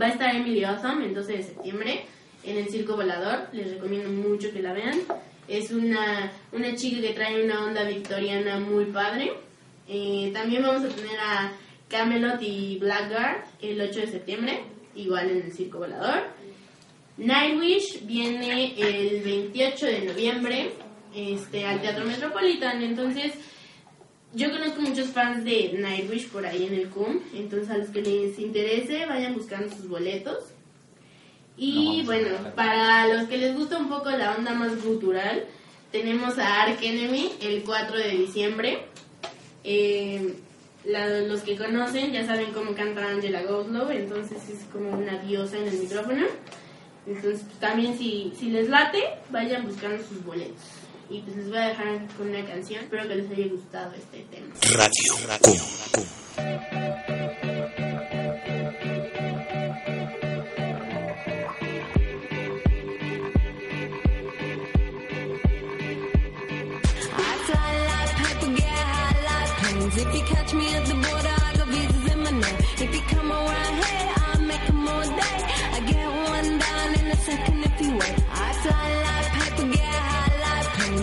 Va 0.00 0.06
a 0.06 0.08
estar 0.08 0.34
Emily 0.34 0.64
Awesome 0.64 1.06
el 1.06 1.14
12 1.14 1.32
de 1.34 1.42
septiembre 1.44 2.04
en 2.42 2.56
el 2.56 2.68
Circo 2.68 2.96
Volador. 2.96 3.46
Les 3.52 3.70
recomiendo 3.70 4.10
mucho 4.10 4.52
que 4.52 4.60
la 4.60 4.72
vean. 4.72 4.98
Es 5.46 5.70
una, 5.70 6.32
una 6.50 6.74
chica 6.74 7.00
que 7.00 7.14
trae 7.14 7.44
una 7.44 7.64
onda 7.64 7.84
victoriana 7.84 8.58
muy 8.58 8.86
padre. 8.86 9.34
Eh, 9.86 10.32
también 10.34 10.64
vamos 10.64 10.82
a 10.84 10.88
tener 10.92 11.16
a 11.20 11.52
Camelot 11.88 12.42
y 12.42 12.78
Blackguard 12.80 13.44
el 13.62 13.80
8 13.80 14.00
de 14.00 14.06
septiembre, 14.08 14.64
igual 14.96 15.30
en 15.30 15.42
el 15.42 15.52
Circo 15.52 15.78
Volador. 15.78 16.24
Nightwish 17.18 18.04
viene 18.04 18.74
el 18.76 19.22
28 19.22 19.86
de 19.86 20.00
noviembre 20.06 20.72
este, 21.14 21.64
al 21.64 21.80
Teatro 21.80 22.04
Metropolitan. 22.04 22.82
Entonces, 22.82 23.34
yo 24.34 24.50
conozco 24.50 24.80
muchos 24.82 25.08
fans 25.08 25.44
de 25.44 25.74
Nightwish 25.78 26.28
por 26.28 26.44
ahí 26.46 26.66
en 26.66 26.74
el 26.74 26.88
CUM. 26.90 27.20
Entonces, 27.34 27.70
a 27.70 27.78
los 27.78 27.88
que 27.88 28.02
les 28.02 28.38
interese, 28.38 29.06
vayan 29.06 29.34
buscando 29.34 29.74
sus 29.74 29.88
boletos. 29.88 30.44
Y 31.56 32.02
bueno, 32.04 32.28
para 32.54 33.08
los 33.08 33.28
que 33.28 33.36
les 33.38 33.56
gusta 33.56 33.78
un 33.78 33.88
poco 33.88 34.10
la 34.10 34.36
onda 34.36 34.54
más 34.54 34.82
gutural, 34.84 35.44
tenemos 35.90 36.38
a 36.38 36.62
Ark 36.62 36.78
Enemy 36.80 37.32
el 37.40 37.62
4 37.64 37.96
de 37.98 38.10
diciembre. 38.10 38.84
Eh, 39.64 40.34
la- 40.84 41.20
los 41.22 41.40
que 41.40 41.56
conocen 41.56 42.12
ya 42.12 42.24
saben 42.26 42.52
cómo 42.52 42.74
canta 42.74 43.08
Angela 43.08 43.42
Goslow, 43.42 43.90
entonces 43.90 44.38
es 44.48 44.64
como 44.72 44.90
una 44.90 45.18
diosa 45.22 45.56
en 45.58 45.66
el 45.68 45.78
micrófono. 45.78 46.26
Entonces 47.06 47.42
pues, 47.44 47.58
también 47.58 47.98
si, 47.98 48.32
si 48.38 48.50
les 48.50 48.68
late, 48.68 49.02
vayan 49.30 49.66
buscando 49.66 50.02
sus 50.04 50.24
boletos. 50.24 50.60
Y 51.10 51.20
pues 51.22 51.36
les 51.36 51.48
voy 51.48 51.56
a 51.56 51.68
dejar 51.68 52.06
con 52.16 52.28
una 52.28 52.44
canción. 52.44 52.84
Espero 52.84 53.08
que 53.08 53.14
les 53.16 53.30
haya 53.30 53.48
gustado 53.48 53.92
este 53.94 54.26
tema. 54.30 54.54
Radio 54.74 55.14
high 68.78 69.22
like 69.24 69.52
planes. 69.60 69.96
If 69.96 70.14
you 70.14 70.22
catch 70.22 70.54
me 70.54 70.74
at 70.74 70.86
the 70.86 70.94
border, 70.94 71.36
I 71.46 71.56
got 71.56 71.68
visas 71.68 72.12
in 72.12 72.18
my 72.22 72.30
name. 72.30 72.58
If 72.84 72.94
you 72.94 73.02
come 73.08 73.32
around 73.32 73.74
here, 73.84 74.12
I'll 74.16 74.42
make 74.42 74.66
them 74.66 74.88
all 74.88 75.02
day. 75.02 75.38
I 75.76 75.80
get 75.90 76.06
one 76.34 76.58
down 76.58 76.94
in 77.00 77.06
a 77.10 77.16
second 77.16 77.64
if 77.64 77.80
you 77.80 77.92
wait. 77.96 78.16
I 78.30 78.52
fly 78.62 78.97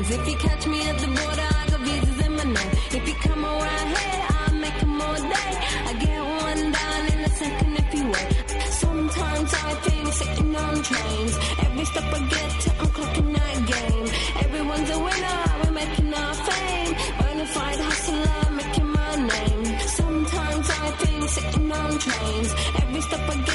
like. 0.10 0.20
If 0.20 0.28
you 0.28 0.38
catch 0.38 0.68
me 0.68 0.82
at 0.88 0.98
the 1.00 1.08
border, 1.08 1.50
I 1.60 1.68
got 1.70 1.80
visas 1.82 2.26
in 2.26 2.36
my 2.36 2.44
name. 2.44 2.72
If 2.92 3.08
you 3.08 3.14
come 3.16 3.46
around 3.46 3.88
here, 3.88 4.26
I'll 4.30 4.56
make 4.56 4.80
them 4.80 5.02
all 5.02 5.16
day. 5.16 5.52
I 5.90 5.94
get 6.00 6.22
one 6.24 6.72
down 6.72 7.02
in 7.14 7.20
a 7.20 7.30
second 7.30 7.78
if 7.78 7.94
you 7.94 8.06
wait. 8.12 8.30
Sometimes 8.72 9.54
I 9.54 9.74
think 9.86 10.14
sitting 10.14 10.56
on 10.56 10.84
trains. 10.84 11.34
Every 11.66 11.86
step 11.86 12.14
I 12.14 12.20
get 12.34 12.50
to, 12.62 12.70
I'm 12.80 12.88
clocking 12.96 13.34
that 13.34 13.58
game. 13.74 14.08
Everyone's 14.46 14.90
a 14.90 15.00
winner, 15.00 15.44
we're 15.64 15.72
making 15.72 16.14
our 16.14 16.34
fame. 16.34 16.94
Bonafide 17.20 17.82
hustler, 17.88 18.52
making 18.52 18.90
my 18.98 19.16
name. 19.16 19.80
Sometimes 20.00 20.70
I 20.70 20.92
think 21.02 21.30
sitting 21.30 21.72
on 21.72 21.92
trains. 22.00 22.52
Every 22.82 23.02
step 23.02 23.30
I 23.30 23.36
get 23.38 23.55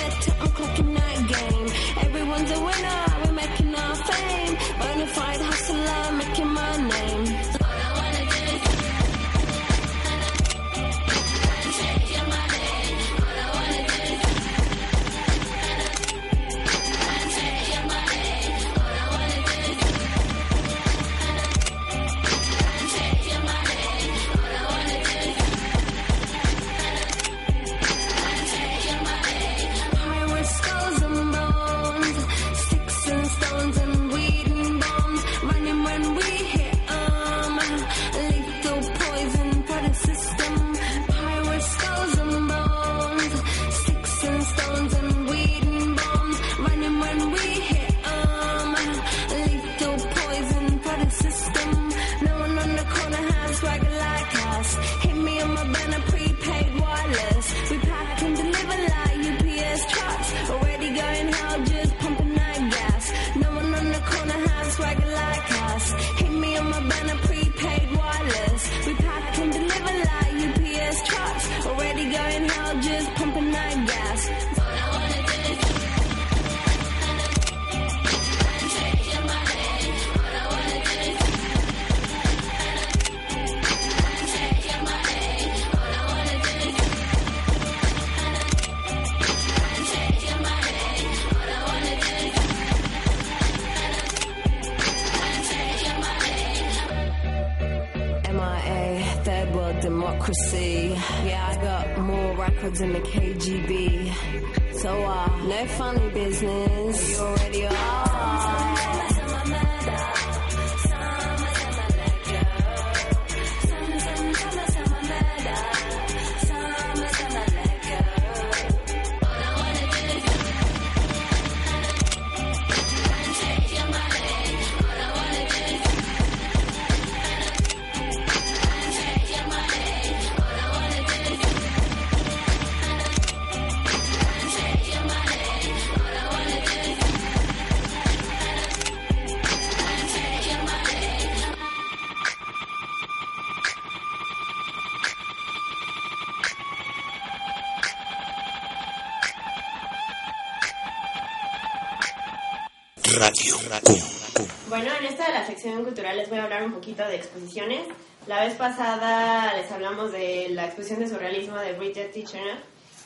sección 155.60 155.84
cultural 155.84 156.16
les 156.16 156.30
voy 156.30 156.38
a 156.38 156.44
hablar 156.44 156.62
un 156.62 156.72
poquito 156.72 157.06
de 157.06 157.16
exposiciones. 157.16 157.82
La 158.26 158.42
vez 158.46 158.54
pasada 158.54 159.54
les 159.54 159.70
hablamos 159.70 160.10
de 160.10 160.48
la 160.50 160.64
exposición 160.64 161.00
de 161.00 161.08
surrealismo 161.08 161.58
de 161.58 161.74
Bridget 161.74 162.12
Titchener 162.12 162.56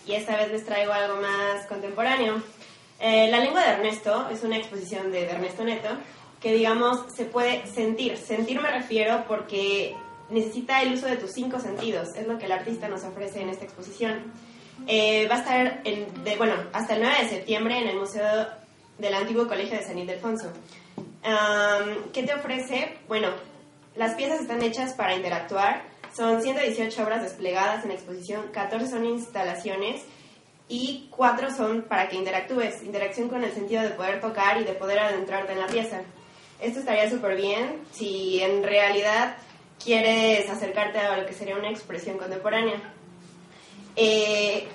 y 0.06 0.12
esta 0.12 0.36
vez 0.36 0.52
les 0.52 0.64
traigo 0.64 0.92
algo 0.92 1.20
más 1.20 1.66
contemporáneo. 1.66 2.40
Eh, 3.00 3.28
la 3.28 3.40
lengua 3.40 3.60
de 3.60 3.72
Ernesto 3.72 4.28
es 4.30 4.44
una 4.44 4.56
exposición 4.56 5.10
de, 5.10 5.24
Ernesto 5.24 5.64
Neto 5.64 5.88
que, 6.40 6.52
digamos, 6.52 7.00
se 7.16 7.24
puede 7.24 7.66
sentir. 7.66 8.16
Sentir 8.18 8.60
me 8.60 8.70
refiero 8.70 9.24
porque 9.26 9.96
necesita 10.30 10.80
el 10.80 10.94
uso 10.94 11.06
de 11.06 11.16
tus 11.16 11.32
cinco 11.32 11.58
sentidos, 11.58 12.14
es 12.14 12.28
lo 12.28 12.38
que 12.38 12.46
el 12.46 12.52
artista 12.52 12.86
nos 12.86 13.02
ofrece 13.02 13.40
en 13.40 13.48
esta 13.48 13.64
exposición. 13.64 14.32
Eh, 14.86 15.26
va 15.28 15.36
a 15.36 15.38
estar, 15.38 15.82
bueno, 16.38 16.54
hasta 16.72 16.94
el 16.94 17.02
9 17.02 17.16
de 17.20 17.28
septiembre 17.30 17.78
en 17.78 17.88
el 17.88 17.96
Museo 17.96 18.46
del 18.98 19.14
Antiguo 19.14 19.48
Colegio 19.48 19.76
de 19.76 19.84
San 19.84 19.98
Ildefonso. 19.98 20.52
Am, 21.22 22.12
¿Qué 22.12 22.22
te 22.22 22.34
ofrece? 22.34 22.96
Bueno, 23.08 23.28
las 23.96 24.14
piezas 24.14 24.40
están 24.40 24.62
hechas 24.62 24.92
para 24.94 25.14
interactuar. 25.14 25.82
Son 26.14 26.42
118 26.42 27.02
obras 27.02 27.22
desplegadas 27.22 27.84
en 27.84 27.90
exposición, 27.90 28.48
14 28.52 28.88
son 28.88 29.04
instalaciones 29.04 30.02
y 30.68 31.08
4 31.10 31.50
son 31.50 31.82
para 31.82 32.08
que 32.08 32.16
interactúes. 32.16 32.82
Interacción 32.82 33.28
con 33.28 33.42
el 33.42 33.52
sentido 33.52 33.82
de 33.82 33.90
poder 33.90 34.20
tocar 34.20 34.60
y 34.60 34.64
de 34.64 34.74
poder 34.74 34.98
adentrarte 34.98 35.52
en 35.52 35.60
la 35.60 35.66
pieza. 35.66 36.02
Esto 36.60 36.80
estaría 36.80 37.10
súper 37.10 37.36
bien 37.36 37.80
si 37.92 38.40
en 38.42 38.62
realidad 38.62 39.36
quieres 39.82 40.48
acercarte 40.48 40.98
a 40.98 41.16
lo 41.16 41.26
que 41.26 41.32
sería 41.32 41.56
una 41.56 41.70
expresión 41.70 42.16
contemporánea. 42.16 42.80
Eh, 43.96 44.68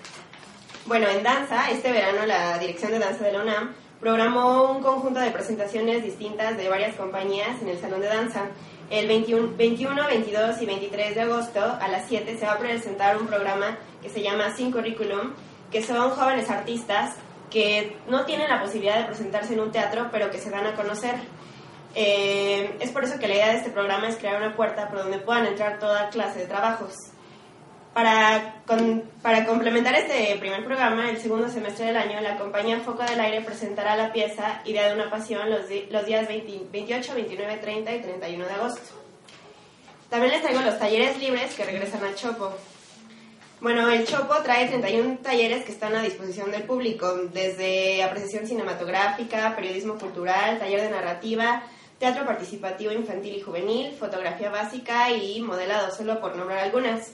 bueno, 0.85 1.07
en 1.07 1.23
danza, 1.23 1.69
este 1.71 1.91
verano 1.91 2.25
la 2.25 2.57
Dirección 2.57 2.91
de 2.91 2.99
Danza 2.99 3.23
de 3.23 3.33
la 3.33 3.41
UNAM 3.41 3.75
programó 3.99 4.71
un 4.71 4.81
conjunto 4.81 5.19
de 5.19 5.31
presentaciones 5.31 6.03
distintas 6.03 6.57
de 6.57 6.69
varias 6.69 6.95
compañías 6.95 7.61
en 7.61 7.69
el 7.69 7.79
Salón 7.79 8.01
de 8.01 8.07
Danza. 8.07 8.45
El 8.89 9.07
21, 9.07 9.55
21, 9.55 10.07
22 10.07 10.61
y 10.61 10.65
23 10.65 11.15
de 11.15 11.21
agosto 11.21 11.59
a 11.61 11.87
las 11.89 12.07
7 12.07 12.37
se 12.37 12.45
va 12.45 12.53
a 12.53 12.57
presentar 12.57 13.17
un 13.17 13.27
programa 13.27 13.77
que 14.01 14.09
se 14.09 14.21
llama 14.21 14.55
Sin 14.55 14.71
Curriculum, 14.71 15.33
que 15.71 15.83
son 15.83 16.11
jóvenes 16.11 16.49
artistas 16.49 17.15
que 17.51 17.97
no 18.07 18.25
tienen 18.25 18.49
la 18.49 18.61
posibilidad 18.61 18.99
de 18.99 19.05
presentarse 19.05 19.53
en 19.53 19.59
un 19.59 19.71
teatro, 19.71 20.07
pero 20.11 20.29
que 20.29 20.37
se 20.37 20.49
dan 20.49 20.65
a 20.67 20.75
conocer. 20.75 21.15
Eh, 21.95 22.77
es 22.79 22.91
por 22.91 23.03
eso 23.03 23.19
que 23.19 23.27
la 23.27 23.33
idea 23.33 23.49
de 23.49 23.57
este 23.57 23.71
programa 23.71 24.07
es 24.07 24.17
crear 24.17 24.41
una 24.41 24.55
puerta 24.55 24.89
por 24.89 24.99
donde 24.99 25.17
puedan 25.19 25.47
entrar 25.47 25.79
toda 25.79 26.09
clase 26.09 26.39
de 26.39 26.45
trabajos. 26.45 26.93
Para, 27.99 28.61
con- 28.65 29.03
para 29.21 29.45
complementar 29.45 29.93
este 29.93 30.33
primer 30.39 30.63
programa, 30.63 31.09
el 31.09 31.17
segundo 31.17 31.49
semestre 31.49 31.87
del 31.87 31.97
año, 31.97 32.21
la 32.21 32.37
compañía 32.37 32.79
Foco 32.79 33.03
del 33.03 33.19
Aire 33.19 33.41
presentará 33.41 33.97
la 33.97 34.13
pieza 34.13 34.61
Idea 34.63 34.87
de 34.87 34.93
una 34.93 35.09
Pasión 35.09 35.49
los, 35.49 35.67
di- 35.67 35.85
los 35.91 36.05
días 36.05 36.25
20 36.25 36.67
28, 36.71 37.13
29, 37.13 37.57
30 37.57 37.95
y 37.95 38.01
31 38.01 38.45
de 38.45 38.53
agosto. 38.53 38.81
También 40.09 40.31
les 40.31 40.41
traigo 40.41 40.61
los 40.61 40.79
talleres 40.79 41.19
libres 41.19 41.53
que 41.55 41.65
regresan 41.65 42.01
al 42.05 42.15
Chopo. 42.15 42.53
Bueno, 43.59 43.89
el 43.89 44.07
Chopo 44.07 44.33
trae 44.43 44.67
31 44.69 45.17
talleres 45.21 45.65
que 45.65 45.73
están 45.73 45.93
a 45.93 46.01
disposición 46.01 46.51
del 46.51 46.63
público, 46.63 47.13
desde 47.33 48.01
apreciación 48.01 48.47
cinematográfica, 48.47 49.57
periodismo 49.57 49.95
cultural, 49.97 50.57
taller 50.57 50.83
de 50.83 50.89
narrativa, 50.89 51.63
teatro 51.99 52.25
participativo 52.25 52.93
infantil 52.93 53.35
y 53.35 53.41
juvenil, 53.41 53.91
fotografía 53.99 54.49
básica 54.49 55.11
y 55.11 55.41
modelado, 55.41 55.93
solo 55.93 56.21
por 56.21 56.37
nombrar 56.37 56.59
algunas. 56.59 57.11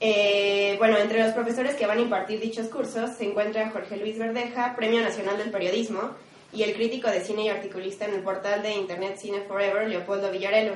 Eh, 0.00 0.76
bueno, 0.78 0.96
entre 0.98 1.22
los 1.24 1.32
profesores 1.32 1.74
que 1.74 1.86
van 1.86 1.98
a 1.98 2.02
impartir 2.02 2.38
dichos 2.40 2.68
cursos 2.68 3.16
se 3.16 3.24
encuentra 3.24 3.70
Jorge 3.70 3.96
Luis 3.96 4.18
Verdeja, 4.18 4.76
Premio 4.76 5.00
Nacional 5.00 5.38
del 5.38 5.50
Periodismo, 5.50 6.12
y 6.52 6.62
el 6.62 6.74
crítico 6.74 7.10
de 7.10 7.20
cine 7.20 7.44
y 7.44 7.48
articulista 7.48 8.06
en 8.06 8.14
el 8.14 8.22
portal 8.22 8.62
de 8.62 8.72
Internet 8.72 9.18
Cine 9.18 9.42
Forever, 9.42 9.88
Leopoldo 9.88 10.30
Villarelo, 10.30 10.74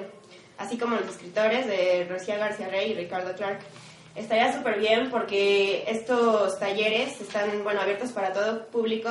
así 0.58 0.76
como 0.76 0.96
los 0.96 1.08
escritores 1.08 1.66
de 1.66 2.06
Rocío 2.08 2.36
García 2.36 2.68
Rey 2.68 2.90
y 2.90 2.94
Ricardo 2.94 3.34
Clark. 3.34 3.60
Estaría 4.14 4.52
súper 4.52 4.78
bien 4.78 5.10
porque 5.10 5.84
estos 5.88 6.58
talleres 6.58 7.18
están 7.20 7.64
bueno, 7.64 7.80
abiertos 7.80 8.12
para 8.12 8.32
todo 8.32 8.66
público 8.66 9.10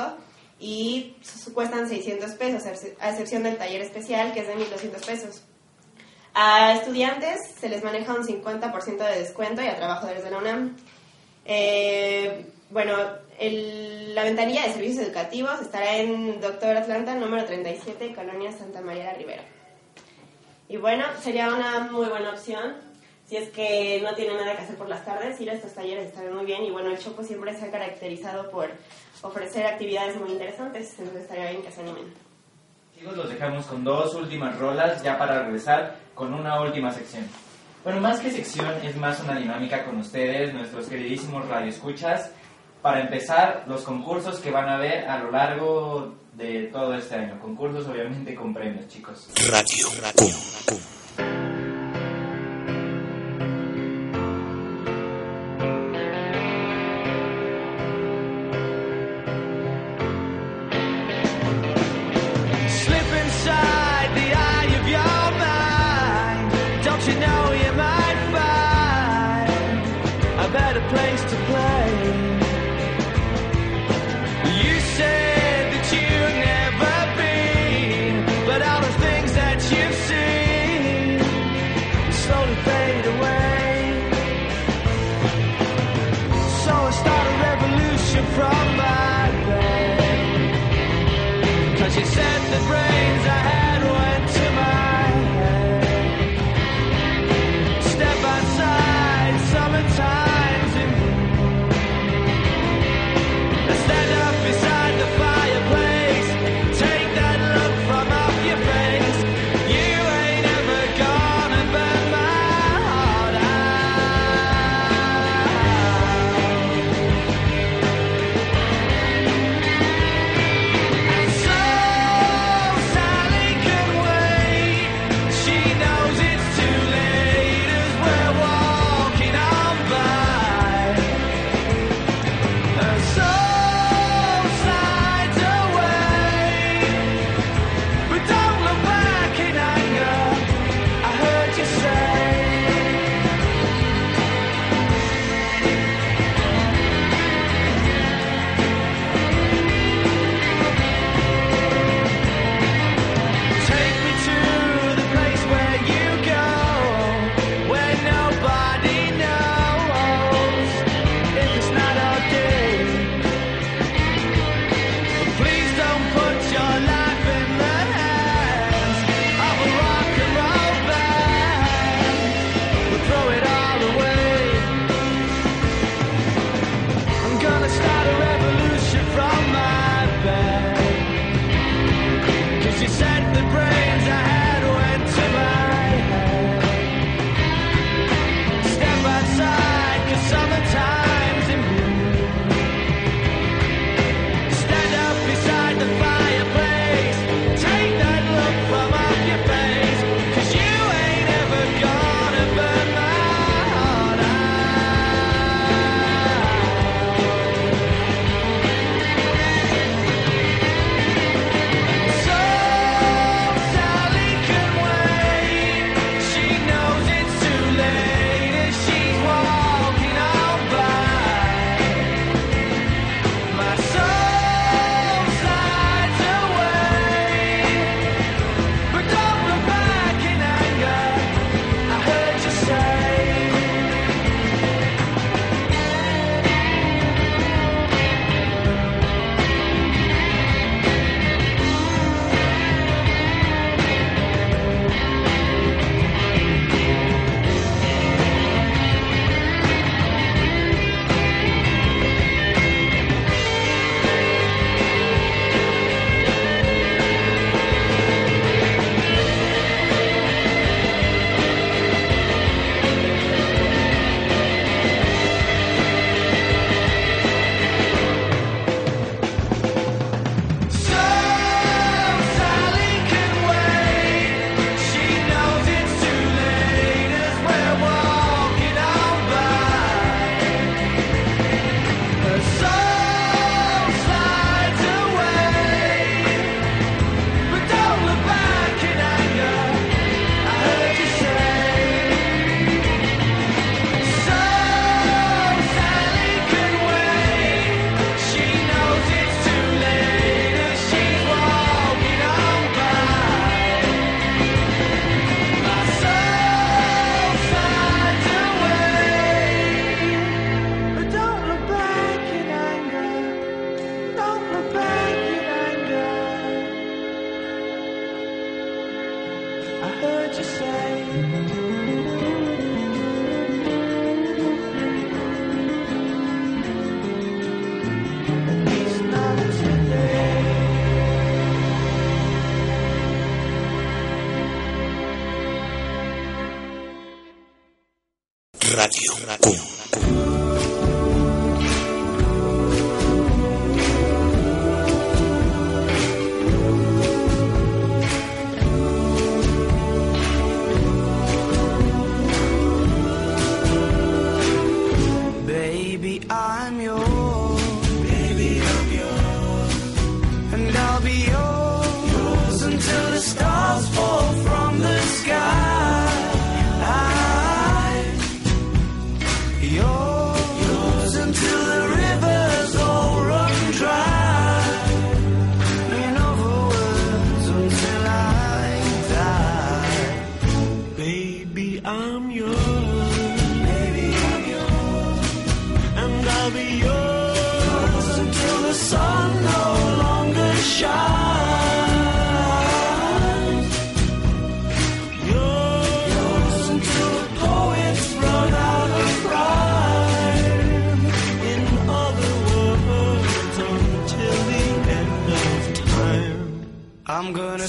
y 0.60 1.16
cuestan 1.54 1.88
600 1.88 2.30
pesos, 2.32 2.62
a 3.00 3.10
excepción 3.10 3.42
del 3.42 3.56
taller 3.56 3.80
especial 3.80 4.32
que 4.32 4.40
es 4.40 4.46
de 4.46 4.54
1.200 4.54 5.04
pesos. 5.04 5.42
A 6.34 6.74
estudiantes 6.74 7.38
se 7.60 7.68
les 7.68 7.84
maneja 7.84 8.14
un 8.14 8.24
50% 8.26 9.04
de 9.04 9.18
descuento 9.18 9.62
y 9.62 9.66
a 9.66 9.76
trabajadores 9.76 10.24
de 10.24 10.30
la 10.30 10.38
UNAM. 10.38 10.76
Eh, 11.44 12.46
bueno, 12.70 12.94
el- 13.38 14.14
la 14.14 14.24
ventanilla 14.24 14.66
de 14.66 14.72
servicios 14.72 15.04
educativos 15.06 15.60
estará 15.60 15.96
en 15.96 16.40
Doctor 16.40 16.76
Atlanta, 16.76 17.14
número 17.14 17.44
37, 17.44 18.14
Colonia 18.14 18.50
Santa 18.52 18.80
María 18.80 19.04
la 19.04 19.14
Ribera. 19.14 19.42
Y 20.68 20.78
bueno, 20.78 21.04
sería 21.20 21.48
una 21.52 21.80
muy 21.90 22.06
buena 22.06 22.30
opción 22.30 22.76
si 23.28 23.36
es 23.36 23.50
que 23.50 24.00
no 24.02 24.14
tienen 24.14 24.36
nada 24.38 24.56
que 24.56 24.62
hacer 24.62 24.76
por 24.76 24.88
las 24.88 25.04
tardes. 25.04 25.38
Ir 25.40 25.50
a 25.50 25.54
estos 25.54 25.72
talleres 25.74 26.06
estarán 26.06 26.34
muy 26.34 26.46
bien. 26.46 26.64
Y 26.64 26.70
bueno, 26.70 26.90
el 26.90 26.98
Chopo 26.98 27.22
siempre 27.22 27.54
se 27.54 27.66
ha 27.66 27.70
caracterizado 27.70 28.50
por 28.50 28.70
ofrecer 29.22 29.66
actividades 29.66 30.16
muy 30.16 30.30
interesantes, 30.32 30.94
entonces 30.98 31.22
estaría 31.22 31.50
bien 31.50 31.62
que 31.62 31.70
se 31.70 31.80
animen. 31.82 32.31
Chicos, 33.02 33.16
los 33.16 33.30
dejamos 33.30 33.66
con 33.66 33.82
dos 33.82 34.14
últimas 34.14 34.56
rolas 34.60 35.02
ya 35.02 35.18
para 35.18 35.42
regresar 35.42 35.96
con 36.14 36.32
una 36.32 36.60
última 36.62 36.92
sección. 36.92 37.24
Bueno, 37.82 38.00
más 38.00 38.20
que 38.20 38.30
sección, 38.30 38.72
es 38.84 38.94
más 38.94 39.18
una 39.18 39.34
dinámica 39.34 39.84
con 39.84 39.96
ustedes, 39.96 40.54
nuestros 40.54 40.86
queridísimos 40.86 41.48
radioescuchas. 41.48 42.30
Para 42.80 43.00
empezar, 43.00 43.64
los 43.66 43.82
concursos 43.82 44.38
que 44.38 44.52
van 44.52 44.68
a 44.68 44.78
ver 44.78 45.08
a 45.08 45.18
lo 45.18 45.32
largo 45.32 46.14
de 46.34 46.68
todo 46.72 46.94
este 46.94 47.16
año. 47.16 47.40
Concursos, 47.40 47.88
obviamente, 47.88 48.36
con 48.36 48.54
premios, 48.54 48.86
chicos. 48.86 49.28
Radio 49.50 49.88
Cum. 50.14 50.78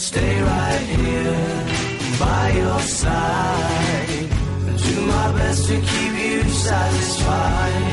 Stay 0.03 0.41
right 0.41 0.85
here 0.99 1.65
by 2.19 2.51
your 2.61 2.79
side. 2.81 4.29
Do 4.85 4.95
my 5.15 5.27
best 5.37 5.61
to 5.69 5.75
keep 5.91 6.13
you 6.25 6.43
satisfied. 6.49 7.83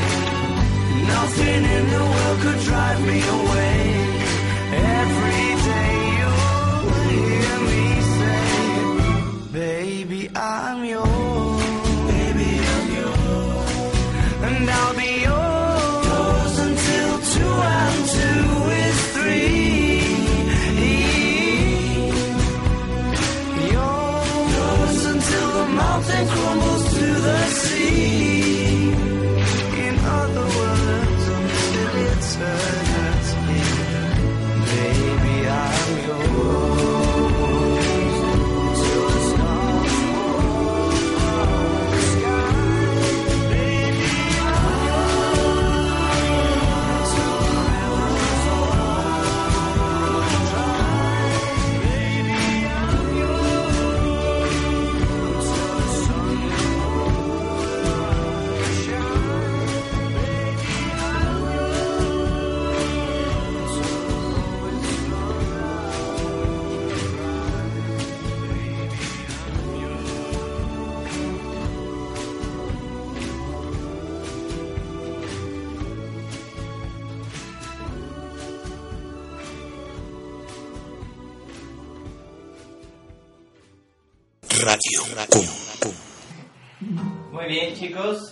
Nothing 1.15 1.63
in 1.77 1.85
the 1.95 2.03
world 2.13 2.37
could 2.43 2.59
drive 2.69 3.01
me 3.09 3.19
away. 3.37 3.60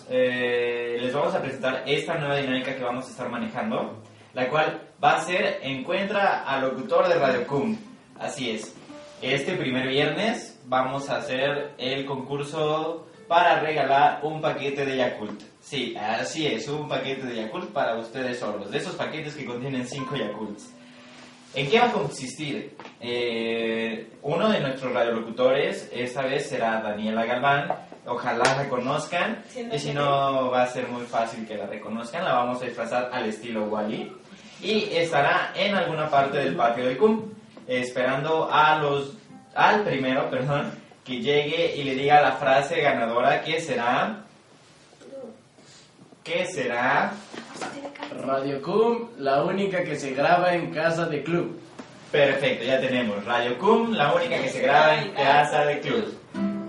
Eh, 0.10 0.98
les 1.00 1.14
vamos 1.14 1.36
a 1.36 1.42
presentar 1.42 1.84
esta 1.86 2.16
nueva 2.16 2.38
dinámica 2.38 2.76
que 2.76 2.84
vamos 2.84 3.06
a 3.06 3.10
estar 3.10 3.30
manejando, 3.30 4.02
la 4.34 4.50
cual 4.50 4.82
va 5.04 5.18
a 5.18 5.22
ser 5.22 5.60
Encuentra 5.62 6.44
al 6.46 6.62
locutor 6.62 7.08
de 7.08 7.16
Radio 7.16 7.46
Cum. 7.46 7.78
Así 8.20 8.50
es. 8.50 8.76
Este 9.22 9.54
primer 9.56 9.88
viernes 9.88 10.60
vamos 10.66 11.10
a 11.10 11.18
hacer 11.18 11.74
el 11.78 12.06
concurso 12.06 13.08
para 13.28 13.60
regalar 13.60 14.22
un 14.24 14.42
paquete 14.42 14.86
de 14.86 14.98
Yakult. 14.98 15.42
Sí, 15.62 15.96
así 15.96 16.48
es, 16.48 16.68
un 16.68 16.88
paquete 16.88 17.28
de 17.28 17.36
Yakult 17.36 17.72
para 17.72 17.96
ustedes 17.96 18.40
solos. 18.40 18.72
De 18.72 18.80
esos 18.80 18.96
paquetes 18.96 19.36
que 19.36 19.46
contienen 19.46 19.88
5 19.88 20.16
Yakults. 20.16 20.74
¿En 21.54 21.70
qué 21.70 21.80
va 21.80 21.86
a 21.88 21.92
consistir? 21.92 22.76
Eh, 23.00 24.10
uno 24.24 24.50
de 24.50 24.60
nuestros 24.60 24.94
radiolocutores, 24.94 25.90
esta 25.94 26.24
vez 26.24 26.50
será 26.50 26.82
Daniela 26.82 27.26
Galván. 27.26 27.89
Ojalá 28.06 28.44
la 28.44 28.64
reconozcan. 28.64 29.44
Y 29.72 29.80
si 29.80 29.94
no, 29.94 30.50
va 30.50 30.64
a 30.64 30.68
ser 30.68 30.88
muy 30.88 31.06
fácil 31.06 31.48
que 31.48 31.56
la 31.56 31.68
reconozcan. 31.68 32.24
La 32.24 32.34
vamos 32.34 32.62
a 32.62 32.66
disfrazar 32.66 33.10
al 33.14 33.26
estilo 33.26 33.66
Wally. 33.66 34.12
Y 34.62 34.90
estará 34.92 35.52
en 35.56 35.76
alguna 35.76 36.10
parte 36.10 36.38
del 36.40 36.56
patio 36.56 36.86
del 36.86 36.98
CUM, 36.98 37.32
esperando 37.68 38.50
a 38.52 38.78
los, 38.80 39.14
al 39.56 39.84
primero, 39.84 40.30
perdón, 40.30 40.72
que 41.06 41.22
llegue 41.22 41.76
y 41.76 41.84
le 41.84 41.96
diga 41.96 42.22
la 42.22 42.34
frase 42.34 42.82
ganadora 42.82 43.42
que 43.42 43.62
será... 43.62 44.26
¿Qué 46.24 46.46
será? 46.46 47.14
Radio 48.24 48.62
Cum, 48.62 49.10
la 49.18 49.44
única 49.44 49.84
que 49.84 49.96
se 49.96 50.12
graba 50.12 50.54
en 50.54 50.72
casa 50.72 51.06
de 51.06 51.24
club. 51.24 51.60
Perfecto, 52.12 52.66
ya 52.66 52.80
tenemos 52.80 53.24
Radio 53.26 53.58
Cum, 53.58 53.94
la 53.94 54.14
única 54.14 54.40
que 54.42 54.50
se 54.50 54.62
graba 54.62 55.02
en 55.02 55.12
casa 55.14 55.66
de 55.66 55.80
club. 55.80 56.19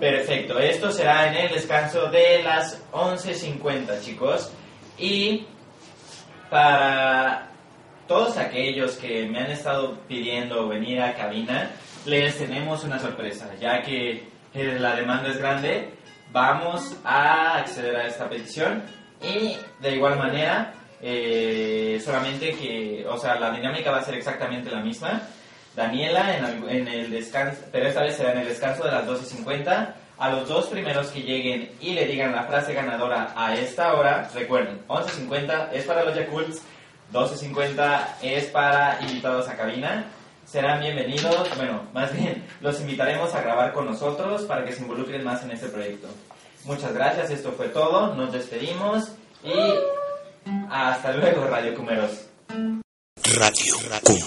Perfecto, 0.01 0.59
esto 0.59 0.91
será 0.91 1.29
en 1.29 1.35
el 1.45 1.53
descanso 1.53 2.07
de 2.11 2.43
las 2.43 2.83
11.50, 2.91 4.01
chicos. 4.03 4.51
Y 4.97 5.47
para 6.49 7.51
todos 8.09 8.39
aquellos 8.39 8.97
que 8.97 9.27
me 9.27 9.41
han 9.41 9.51
estado 9.51 9.99
pidiendo 10.09 10.67
venir 10.69 11.03
a 11.03 11.15
cabina, 11.15 11.71
les 12.07 12.39
tenemos 12.39 12.83
una 12.83 12.99
sorpresa, 12.99 13.51
ya 13.61 13.83
que 13.83 14.27
la 14.55 14.97
demanda 14.97 15.29
es 15.29 15.37
grande. 15.37 15.91
Vamos 16.33 16.97
a 17.05 17.59
acceder 17.59 17.95
a 17.97 18.07
esta 18.07 18.27
petición 18.27 18.83
y 19.23 19.55
de 19.83 19.97
igual 19.97 20.17
manera, 20.17 20.73
eh, 21.03 22.01
solamente 22.03 22.53
que, 22.53 23.05
o 23.07 23.19
sea, 23.19 23.39
la 23.39 23.51
dinámica 23.51 23.91
va 23.91 23.99
a 23.99 24.05
ser 24.05 24.15
exactamente 24.15 24.71
la 24.71 24.81
misma. 24.81 25.21
Daniela 25.77 26.37
en, 26.69 26.89
el- 26.89 27.11
descanso, 27.11 27.61
pero 27.73 27.87
esta 27.89 28.03
vez 28.03 28.17
será 28.17 28.33
en 28.33 28.39
el 28.39 28.49
descanso 28.49 28.85
de 28.85 28.91
las 28.93 29.07
12.50. 29.07 29.95
A 30.19 30.29
los 30.31 30.47
dos 30.49 30.67
primeros 30.67 31.07
que 31.09 31.23
lleguen 31.23 31.71
y 31.81 31.95
le 31.95 32.07
digan 32.07 32.33
la 32.37 32.43
frase 32.45 32.75
ganadora 32.75 33.33
a 33.35 33.55
esta 33.57 33.95
hora, 33.95 34.29
recuerden, 34.35 34.83
11.50 34.87 35.71
es 35.73 35.85
para 35.87 36.05
los 36.05 36.15
Yakults, 36.15 36.61
12.50 37.11 38.07
es 38.23 38.45
para 38.47 38.99
invitados 39.01 39.49
a 39.49 39.57
cabina. 39.57 40.05
Serán 40.45 40.81
bienvenidos, 40.81 41.49
bueno, 41.57 41.85
más 41.95 42.13
bien, 42.13 42.45
los 42.61 42.79
invitaremos 42.81 43.35
a 43.35 43.41
grabar 43.41 43.73
con 43.73 43.87
nosotros 43.87 44.43
para 44.43 44.65
que 44.65 44.73
se 44.73 44.83
involucren 44.83 45.25
más 45.25 45.43
en 45.45 45.53
este 45.53 45.69
proyecto. 45.69 46.09
Muchas 46.65 46.93
gracias, 46.93 47.31
esto 47.31 47.53
fue 47.53 47.69
todo, 47.69 48.15
nos 48.15 48.31
despedimos 48.33 49.13
y 49.43 49.55
hasta 50.71 51.13
luego, 51.13 51.47
Radio 51.47 51.75
Cumeros. 51.75 52.27
Radio 53.37 53.75
Cum. 54.05 54.19